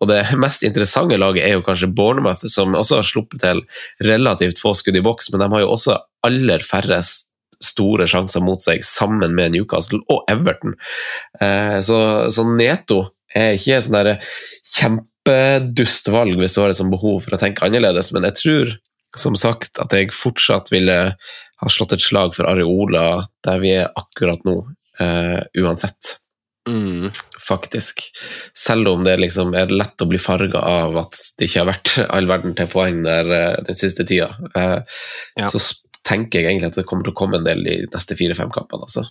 [0.00, 3.62] Og det mest interessante laget er jo kanskje Bournemouth, som også har sluppet til
[4.04, 5.85] relativt få skudd i boks, men de har jo også
[6.26, 10.74] aller færrest store sjanser mot seg, sammen med Newcastle og Everton.
[11.40, 11.98] Eh, så,
[12.32, 13.02] så Neto
[13.36, 14.32] er ikke sånn der
[14.74, 18.76] kjempedust valg hvis det som behov for å tenke annerledes, men jeg tror
[19.16, 20.98] som sagt at jeg fortsatt ville
[21.56, 24.58] ha slått et slag for Areola der vi er akkurat nå,
[25.00, 26.18] uh, uansett.
[26.66, 27.10] Mm.
[27.48, 28.02] Faktisk.
[28.58, 31.92] Selv om det liksom er lett å bli farga av at det ikke har vært
[32.16, 34.80] all verden til poeng der uh, den siste tida, uh,
[35.38, 35.50] ja.
[35.52, 35.62] så
[36.06, 38.50] tenker jeg egentlig at det kommer til å komme en del i de neste fire-fem
[38.54, 38.86] kampene.
[38.86, 39.06] Altså.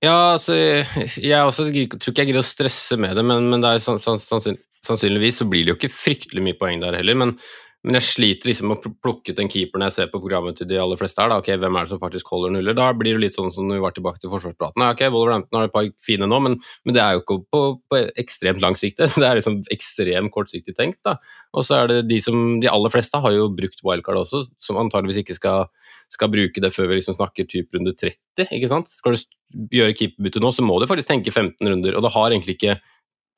[0.00, 3.74] Ja, altså, jeg også, tror ikke jeg greier å stresse med det, men, men det
[3.76, 7.18] er sannsynligvis så blir det jo ikke fryktelig mye poeng der heller.
[7.20, 7.34] Men
[7.80, 10.58] men jeg sliter liksom med å plukke ut en keeper når jeg ser på programmet
[10.58, 11.30] til de aller fleste her.
[11.32, 11.38] Da.
[11.40, 12.76] Ok, Hvem er det som faktisk holder nuller?
[12.76, 14.84] Da blir det litt sånn som når vi var tilbake til forsvarspraten.
[14.84, 18.02] Ok, Wolverhampton har et par fine nå, men, men det er jo ikke på, på
[18.20, 19.00] ekstremt lang sikt.
[19.20, 21.00] Det er liksom ekstremt kortsiktig tenkt.
[21.08, 21.16] da.
[21.56, 24.80] Og så er det de som De aller fleste har jo brukt wildcard også, som
[24.80, 25.72] antageligvis ikke skal,
[26.12, 28.44] skal bruke det før vi liksom snakker type runde 30.
[28.44, 28.92] ikke sant?
[28.92, 29.24] Skal du
[29.72, 32.76] gjøre keeperbytte nå, så må du faktisk tenke 15 runder, og det har egentlig ikke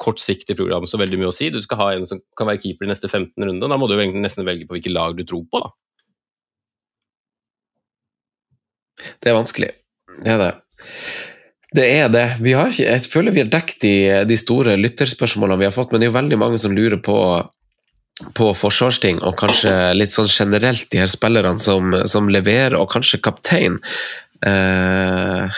[0.03, 1.51] kortsiktig program så veldig mye å si.
[1.55, 3.71] Du skal ha en som kan være keeper de neste 15 rundene.
[3.71, 5.73] Da må du nesten velge på hvilket lag du tror på, da.
[9.23, 9.71] Det er vanskelig.
[10.23, 10.53] Det er det.
[11.73, 12.27] Det er det.
[12.43, 13.95] Ikke, jeg føler vi har dekket de,
[14.29, 17.19] de store lytterspørsmålene vi har fått, men det er jo veldig mange som lurer på
[18.37, 23.19] på forsvarsting, og kanskje litt sånn generelt de her spillerne som, som leverer, og kanskje
[23.25, 23.81] kaptein.
[24.47, 25.49] Uh,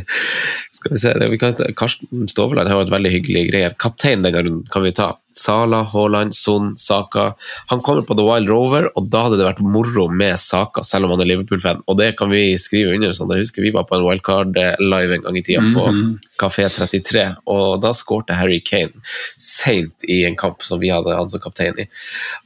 [0.76, 3.76] skal vi se vi kan, Karsten Stoveland har et veldig hyggelig greier.
[3.80, 5.14] Kaptein denne runden kan vi ta.
[5.36, 7.34] Sala, Haaland, Son, Saka.
[7.66, 11.06] Han kommer på The Wild Rover, og da hadde det vært moro med Saka, selv
[11.06, 11.82] om han er Liverpool-fan.
[11.84, 13.12] Og det kan vi skrive under.
[13.12, 13.34] sånn.
[13.36, 16.16] Jeg husker vi var på en wildcard-live en gang i tida på mm -hmm.
[16.40, 18.92] Kafé 33, og da skårte Harry Kane
[19.36, 21.88] seint i en kamp som vi hadde han som kaptein i.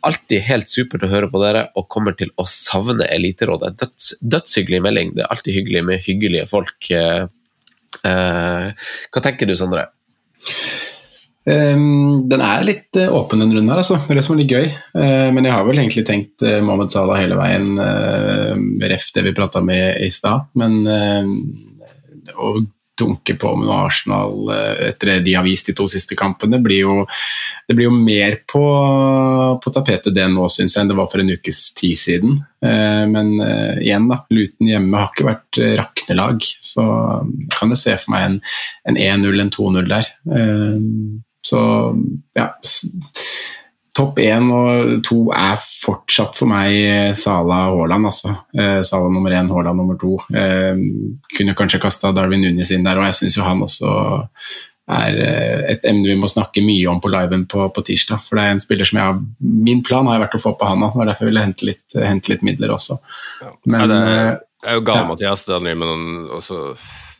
[0.03, 3.79] Alltid helt supert å høre på dere, og kommer til å savne Eliterådet.
[3.79, 5.14] Døds, dødshyggelig melding.
[5.14, 6.90] Det er alltid hyggelig med hyggelige folk.
[8.07, 8.70] Eh,
[9.11, 9.88] hva tenker du, Sondre?
[11.50, 13.81] Um, den er litt uh, åpen, den runden her.
[13.81, 13.96] Altså.
[14.05, 14.66] Det er det som er litt gøy.
[14.94, 18.53] Uh, men jeg har vel egentlig tenkt uh, Mohammed Salah hele veien, uh,
[18.92, 20.50] ref det vi prata med i stad.
[20.61, 20.83] Men
[22.31, 22.53] å
[23.01, 26.59] dunke på med noe Arsenal eh, etter det de har vist de to siste kampene.
[26.59, 26.97] Det blir jo,
[27.69, 28.63] det blir jo mer på,
[29.63, 32.37] på tapetet det nå, syns jeg, enn det var for en ukes tid siden.
[32.65, 34.23] Eh, men eh, igjen, da.
[34.33, 36.85] Luton hjemme har ikke vært raknelag, så
[37.57, 38.39] kan jeg se for meg en,
[38.93, 40.13] en 1-0, en 2-0 der.
[41.51, 41.61] Så
[42.37, 42.53] ja.
[43.96, 48.37] Topp én og to er fortsatt for meg eh, Sala Haaland, altså.
[48.55, 50.16] Eh, Sala nummer én, Haaland nummer to.
[50.31, 50.79] Eh,
[51.37, 53.94] kunne kanskje kasta Darwin Nunes inn der, og jeg syns jo han også
[54.90, 58.22] er eh, et emne vi må snakke mye om på liven på, på tirsdag.
[58.26, 60.55] For det er en spiller som jeg har Min plan har jeg vært å få
[60.59, 60.85] på han.
[60.85, 62.98] Det var derfor jeg ville hente litt, hente litt midler også.
[63.66, 65.09] Men ja, det, er, eh, det er jo gal, ja.
[65.11, 65.46] Mathias.
[65.46, 66.62] Det driver med noen også,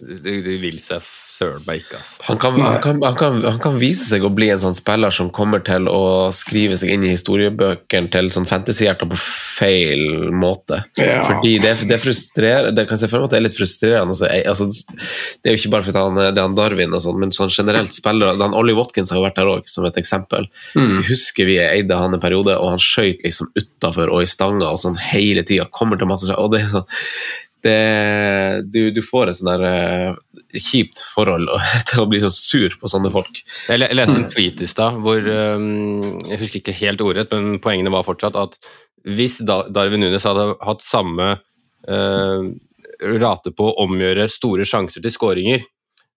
[0.01, 1.05] det, De, de vil seg
[1.41, 2.21] søren meg ikke, altså.
[2.27, 5.15] Han kan, han, kan, han, kan, han kan vise seg å bli en sånn spiller
[5.15, 10.83] som kommer til å skrive seg inn i historiebøkene til sånn fantasyhjerter på feil måte.
[11.01, 11.23] Ja.
[11.27, 14.15] Fordi det, det frustrerer Det kan jeg se for meg at det er litt frustrerende.
[14.15, 14.69] Altså, jeg, altså,
[15.41, 17.53] det er jo ikke bare fordi han, det er han Darwin, og sånn, men sånn
[17.55, 20.49] generelt spiller han Ollie Watkins har jo vært der òg, som et eksempel.
[20.77, 21.01] Mm.
[21.09, 24.81] Husker vi eide han en periode, og han skøyt liksom utafor og i stanga og
[24.83, 25.69] sånn hele tida.
[25.73, 26.91] Kommer til masse Og det er sånn
[27.65, 30.15] det, du, du får et sånn eh,
[30.57, 31.51] kjipt forhold
[31.91, 33.43] til å bli så sur på sånne folk.
[33.69, 37.61] Jeg, jeg leste en tweet i stad hvor um, Jeg husker ikke helt ordrett, men
[37.63, 38.59] poengene var fortsatt at
[39.09, 41.31] hvis Darwin Nunes hadde hatt samme
[41.89, 42.41] uh,
[43.21, 45.65] rate på å omgjøre store sjanser til skåringer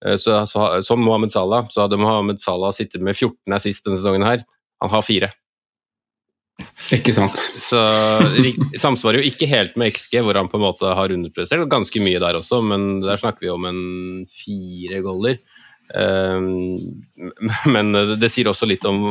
[0.06, 4.44] uh, som Mohammed Salah, så hadde Mohammed Salah sittet med 14 assist denne sesongen her.
[4.84, 5.32] Han har fire.
[6.94, 7.38] Ikke sant.
[7.64, 7.82] Så
[8.22, 11.66] så samsvarer jo ikke helt med XG, hvor han på en måte har underprestert.
[11.72, 13.82] Ganske mye der også, men der snakker vi om en
[14.30, 15.40] fire goller.
[15.94, 16.78] Um,
[17.74, 19.02] men det, sier også litt om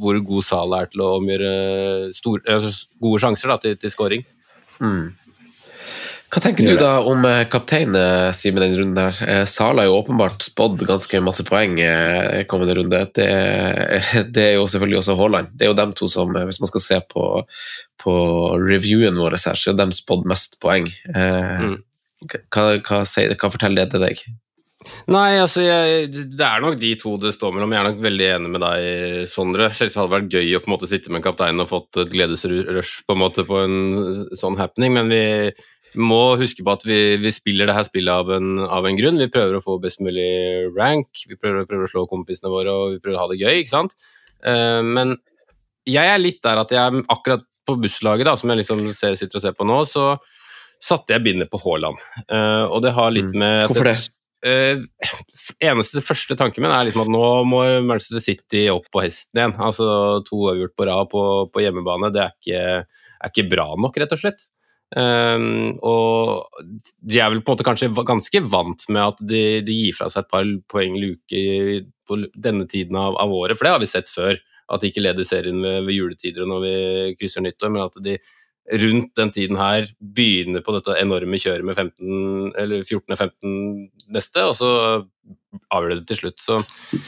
[0.00, 2.70] hvor god Salah er til å omgjøre store, altså
[3.02, 4.24] gode sjanser da, til, til scoring.
[4.78, 5.10] Mm.
[6.32, 9.18] Hva tenker du da om eh, kaptein eh, Simen, denne runden her?
[9.28, 11.74] Eh, Sala er jo åpenbart spådd ganske masse poeng
[12.48, 13.00] kommende runde.
[13.12, 13.26] Det,
[14.32, 15.50] det er jo selvfølgelig også Haaland.
[15.52, 17.26] Det er jo dem to som, hvis man skal se på,
[18.00, 18.14] på
[18.64, 20.88] reviewen vår her, så er de spådd mest poeng.
[21.12, 21.74] Mm.
[22.24, 24.24] hva, hva, sier, hva forteller det til deg?
[25.12, 27.76] Nei, altså jeg, det er nok de to det står mellom.
[27.76, 29.68] Jeg er nok veldig enig med deg, Sondre.
[29.68, 32.16] Selvsagt hadde det vært gøy å på en måte sitte med kapteinen og fått et
[32.16, 33.78] gledesrush på en måte på en
[34.32, 35.22] sånn happening, men vi
[36.00, 39.20] må huske på at vi, vi spiller det her spillet av en, av en grunn.
[39.20, 40.28] Vi prøver å få best mulig
[40.76, 43.62] rank, vi prøver, prøver å slå kompisene våre og vi prøver å ha det gøy,
[43.62, 43.96] ikke sant.
[44.42, 45.16] Uh, men
[45.88, 49.38] jeg er litt der at jeg akkurat på busslaget, da, som jeg liksom ser, sitter
[49.38, 50.14] og ser på nå, så
[50.82, 52.00] satte jeg bindet på Haaland.
[52.26, 53.98] Uh, og det har litt med Hvorfor det?
[54.42, 54.82] Uh,
[55.62, 59.54] eneste første tanken min er liksom at nå må Manchester City opp på hesten igjen.
[59.62, 59.86] Altså
[60.26, 62.64] To uavgjort på rad på, på hjemmebane, det er ikke,
[63.22, 64.48] er ikke bra nok, rett og slett.
[64.92, 66.50] Um, og
[67.00, 70.10] de er vel på en måte kanskje ganske vant med at de, de gir fra
[70.12, 71.42] seg et par poeng luke
[72.08, 74.36] på denne tiden av, av året, for det har vi sett før.
[74.72, 76.76] At de ikke leder serien ved, ved juletider og når vi
[77.20, 78.18] krysser nyttår, men at de
[78.82, 84.54] rundt den tiden her begynner på dette enorme kjøret med 15, eller 14.-15 neste, og
[84.56, 84.70] så
[85.72, 86.38] avgjør det til slutt.
[86.40, 86.58] Så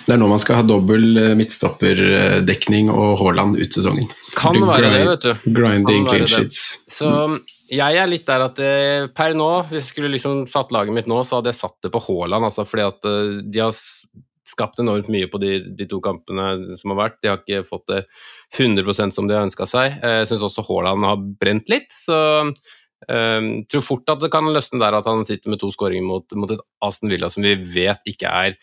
[0.06, 4.08] Det er nå man skal ha dobbel eh, midtstopperdekning og Haaland ut sesongen.
[4.36, 5.54] kan Du være det, vet du.
[5.56, 6.60] Grinding clean sheets.
[6.94, 7.08] Så
[7.72, 8.74] jeg er litt der at det,
[9.16, 11.92] per nå, hvis jeg skulle liksom satt laget mitt nå, så hadde jeg satt det
[11.94, 13.74] på Haaland, altså fordi at eh, de har
[14.54, 17.20] skapt enormt mye på de, de to kampene som har vært.
[17.24, 18.02] De har ikke fått det
[18.60, 19.96] 100% som de har ønska seg.
[20.04, 22.18] Eh, Jeg syns også Haaland har brent litt, så
[23.08, 26.36] jeg tror fort at det kan løsne der at han sitter med to skåringer mot,
[26.38, 28.56] mot et Aston Villa som vi vet ikke er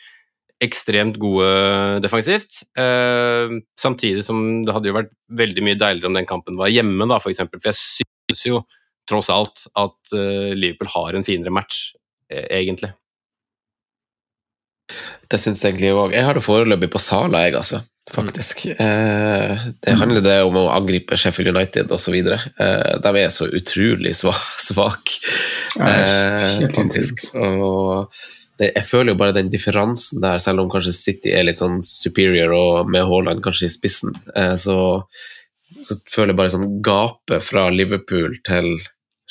[0.62, 2.62] ekstremt gode defensivt.
[2.78, 7.08] Eh, samtidig som det hadde jo vært veldig mye deiligere om den kampen var hjemme,
[7.10, 7.34] da, for.
[7.34, 8.62] For jeg synes jo
[9.10, 11.96] tross alt at eh, Liverpool har en finere match,
[12.32, 12.94] eh, egentlig.
[15.32, 16.16] Det syns jeg egentlig òg.
[16.16, 17.82] Jeg har det foreløpig på Sala, jeg, altså.
[18.12, 18.66] Faktisk.
[18.66, 22.18] Eh, det handler det om å angripe Sheffield United osv.
[22.18, 24.60] Eh, de er så utrolig svake.
[24.72, 25.14] Svak.
[25.80, 27.30] Eh, faktisk.
[27.40, 28.12] Og
[28.60, 31.80] det, jeg føler jo bare den differansen der, selv om kanskje City er litt sånn
[31.86, 34.78] superior og med Haaland kanskje i spissen, eh, så,
[35.88, 38.76] så føler jeg bare sånn gapet fra Liverpool til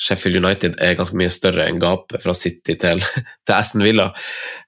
[0.01, 3.03] Sheffield United er ganske mye større enn gapet fra City til,
[3.45, 4.09] til Aston Villa.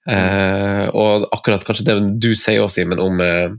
[0.09, 3.49] Eh, og akkurat kanskje det du sier også, Simen, om, eh,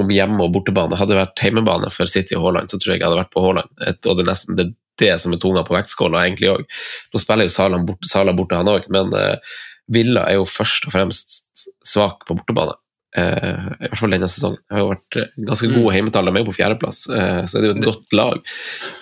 [0.00, 0.98] om hjemme- og bortebane.
[1.00, 3.44] Hadde det vært hjemmebane for City og Haaland, så tror jeg jeg hadde vært på
[3.44, 3.72] Haaland.
[3.80, 4.68] Og det er nesten det,
[5.00, 6.64] det som er tunga på vektskåla, egentlig òg.
[7.12, 9.58] Nå spiller jo Sala borte, borte han òg, men eh,
[9.92, 12.76] Villa er jo først og fremst svak på bortebane.
[13.16, 14.60] Eh, i hvert fall denne sesongen.
[14.64, 16.28] Det har jo vært eh, ganske gode heimetall.
[16.30, 18.40] De er jo på fjerdeplass, uh, så det er jo et godt lag.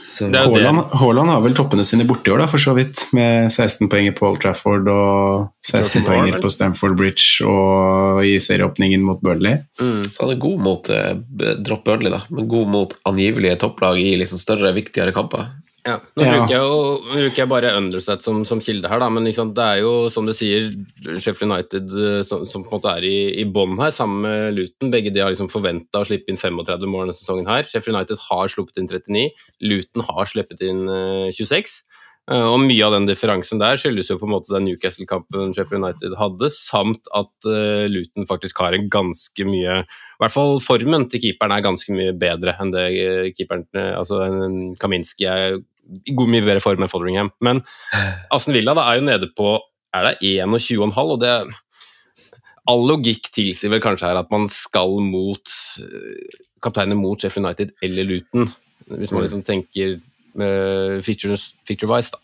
[0.03, 0.85] Så, Det er jo det.
[1.03, 3.05] Haaland, har vel toppene sine borte i år, da, for så vidt.
[3.17, 8.37] Med 16 poeng på Old Trafford og 16 14 poenger på Stamford Bridge og i
[8.43, 9.61] serieåpningen mot Burnley.
[9.79, 14.01] så han er god mot uh, b- Drop Burnley, da, men god mot angivelige topplag
[14.03, 15.51] i litt sånn større, viktigere kamper.
[15.87, 16.33] Ja, nå Ja.
[16.37, 19.64] bruker jeg jo bruker jeg bare Underset som, som kilde her, da, men liksom, det
[19.64, 20.66] er jo som du sier
[21.16, 24.59] Sheffield United eh, som, som på en måte er i, i bånn her, sammen med
[24.59, 24.91] Luton.
[24.93, 27.49] Begge de har liksom forventa å slippe inn 35 mål denne sesongen.
[27.49, 27.64] her.
[27.64, 29.31] Sheffield United har sluppet inn 39,
[29.70, 31.81] Luton har sluppet inn eh, 26.
[32.31, 35.83] Eh, og mye av den differansen der skyldes jo på en måte den Newcastle-kampen Sheffield
[35.83, 41.09] United hadde, samt at eh, Luton faktisk har en ganske mye I hvert fall formen
[41.11, 43.66] til keeperen er ganske mye bedre enn det eh, keeperen
[43.97, 44.22] Altså
[44.78, 45.59] Kaminski er
[46.07, 47.33] i god mye bedre form enn Fotheringham.
[47.43, 47.64] Men
[48.35, 49.57] Aston Villa da er jo nede på
[49.91, 51.35] er det 21,5, og det
[52.70, 55.51] All logikk tilsier vel kanskje her at man skal mot
[56.62, 58.47] kapteinen mot Sheffield United eller Luton,
[59.01, 59.97] hvis man liksom tenker
[61.07, 62.20] feature-wise, da.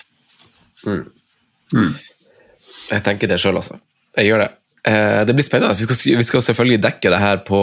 [2.91, 3.79] Jeg tenker det sjøl, altså.
[4.17, 4.53] Jeg gjør det.
[4.87, 5.75] Eh, det blir spennende.
[5.75, 7.61] Vi skal, vi skal selvfølgelig dekke det her på,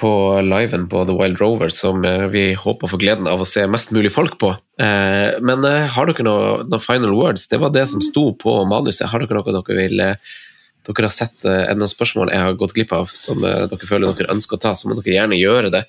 [0.00, 0.10] på
[0.44, 3.94] liven på The Wild Rover, som eh, vi håper får gleden av å se mest
[3.96, 4.52] mulig folk på.
[4.82, 7.48] Eh, men eh, har dere noen noe final words?
[7.48, 9.08] Det var det som sto på manuset.
[9.08, 10.36] Har dere noe dere vil eh,
[10.88, 14.32] dere har sett er noen spørsmål jeg har gått glipp av som dere føler dere
[14.32, 15.82] ønsker å ta, så må dere gjerne gjøre det.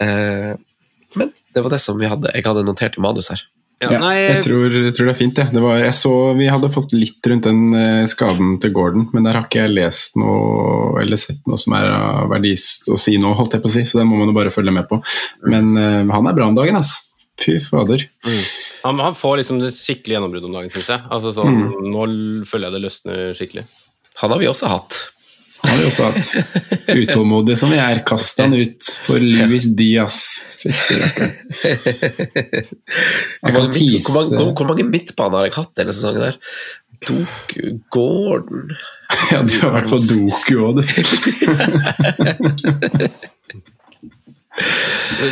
[0.00, 2.32] Men det var det som vi hadde.
[2.34, 3.44] Jeg hadde notert i manus her.
[3.82, 5.44] Ja, jeg, tror, jeg tror det er fint, det.
[5.52, 9.26] det var, jeg så vi hadde fått litt rundt den eh, skaden til Gordon, men
[9.26, 13.16] der har ikke jeg lest noe eller sett noe som er av verdi å si
[13.20, 15.00] nå, holdt jeg på å si, så det må man jo bare følge med på.
[15.50, 17.02] Men uh, han er bra om dagen, altså.
[17.42, 18.04] Fy fader.
[18.84, 21.02] Han, han får liksom det skikkelig gjennombrudd om dagen, syns jeg.
[21.10, 22.06] Altså, sånn, Nå
[22.46, 23.64] føler jeg det løsner skikkelig.
[24.22, 25.00] Han har vi også hatt.
[25.64, 26.30] Han har vi også hatt.
[27.02, 30.18] Utålmodig som vi er, kast han ut for Luis Diaz.
[30.60, 31.32] Fytti rakkeren.
[33.40, 36.26] Hvor mange, midt, hvor, hvor mange midtbaner har jeg hatt denne sesongen?
[36.28, 36.36] der?
[37.04, 38.70] Doku, Gordon
[39.32, 40.84] Ja, du har vært på Doku òg, du.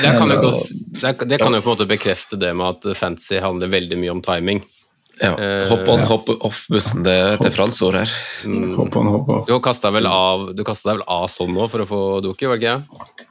[0.03, 0.51] Det kan, jo
[0.99, 4.15] det, det kan jo på en måte bekrefte det med at fantasy handler veldig mye
[4.17, 4.65] om timing.
[5.23, 8.11] Ja, Eh, Hopp on, hopp off-bussen til, til Fransord her.
[8.43, 8.73] Mm.
[8.75, 9.45] Hopp on, hopp off.
[9.47, 12.59] Du kasta vel av kastet deg vel av sånn nå for å få Doki, var
[12.59, 13.29] det ikke?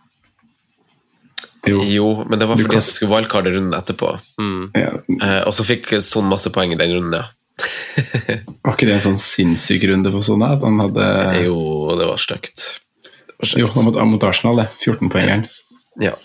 [1.68, 1.82] Jo.
[1.86, 4.16] Jo, men det var fordi jeg skulle wildcarde runden etterpå.
[4.42, 4.64] Mm.
[4.80, 7.28] Ja, Eh, og så fikk Son masse poeng i den runden, ja.
[8.66, 10.42] var ikke det en sånn sinnssyk runde for sånn?
[10.48, 11.06] At han hadde
[11.44, 11.60] Jo,
[12.00, 12.64] det var stygt.
[13.58, 14.70] Jo, han mot, mot Arsenal, det.
[14.82, 15.46] 14-poengeren.
[16.02, 16.16] Ja.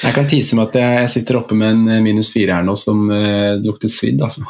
[0.00, 2.76] Jeg kan tise med at jeg, sitter oppe med en eh, minus fire her nå
[2.78, 4.46] som uh, lukter svidd, altså.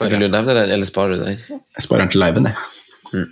[0.00, 1.42] Vil du nevne den, eller sparer du den?
[1.50, 3.26] Jeg sparer den til liven, jeg.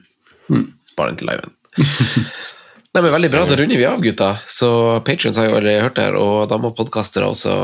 [0.92, 1.56] Sparer den til liven.
[2.94, 4.30] Nei, men Veldig bra, da runder vi av, gutta.
[4.46, 4.68] Så
[5.06, 7.56] Patrions har jo allerede hørt det her, og da må podkastere også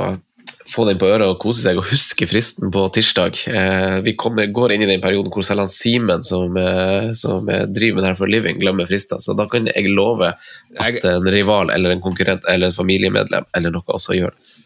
[0.69, 3.39] få den på øret og kose seg og huske fristen på tirsdag.
[3.49, 7.49] Eh, vi kommer, går inn i den perioden hvor selv han Simen, som, eh, som
[7.49, 9.23] eh, driver med det her for living, glemmer frister.
[9.23, 10.35] Så da kan jeg love
[10.81, 14.59] at en rival eller en konkurrent eller et familiemedlem eller noe også gjør det.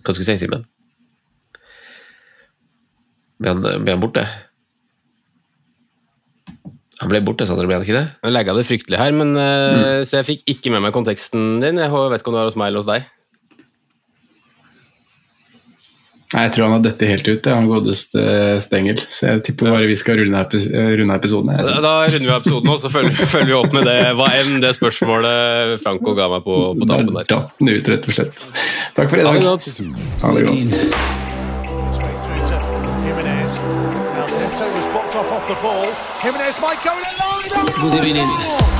[0.00, 0.64] Hva skal vi si, Simen?
[3.40, 4.24] Ble han, ble han borte?
[7.00, 8.08] Han ble borte, sa dere, ble han ikke det?
[8.22, 10.04] Jeg legga det fryktelig her, men, mm.
[10.08, 11.80] så jeg fikk ikke med meg konteksten din.
[11.80, 13.08] Jeg vet ikke om det var hos meg eller hos deg.
[16.30, 18.22] Nei, Jeg tror han har dette helt ut, det, han godeste
[18.62, 19.00] Stengel.
[19.10, 21.50] Så jeg tipper bare vi skal runde eh, runde episoden.
[21.58, 24.62] Da, da runder vi episoden, og så følger, følger vi opp med det, hva enn
[24.62, 28.46] det spørsmålet Franco ga meg på, på tampen Der Da datt ut, rett og slett.
[28.94, 29.50] Takk for i Ha det dag.
[29.50, 29.64] godt.
[30.22, 30.60] Ha det godt.
[31.98, 32.18] Straight
[37.90, 38.79] through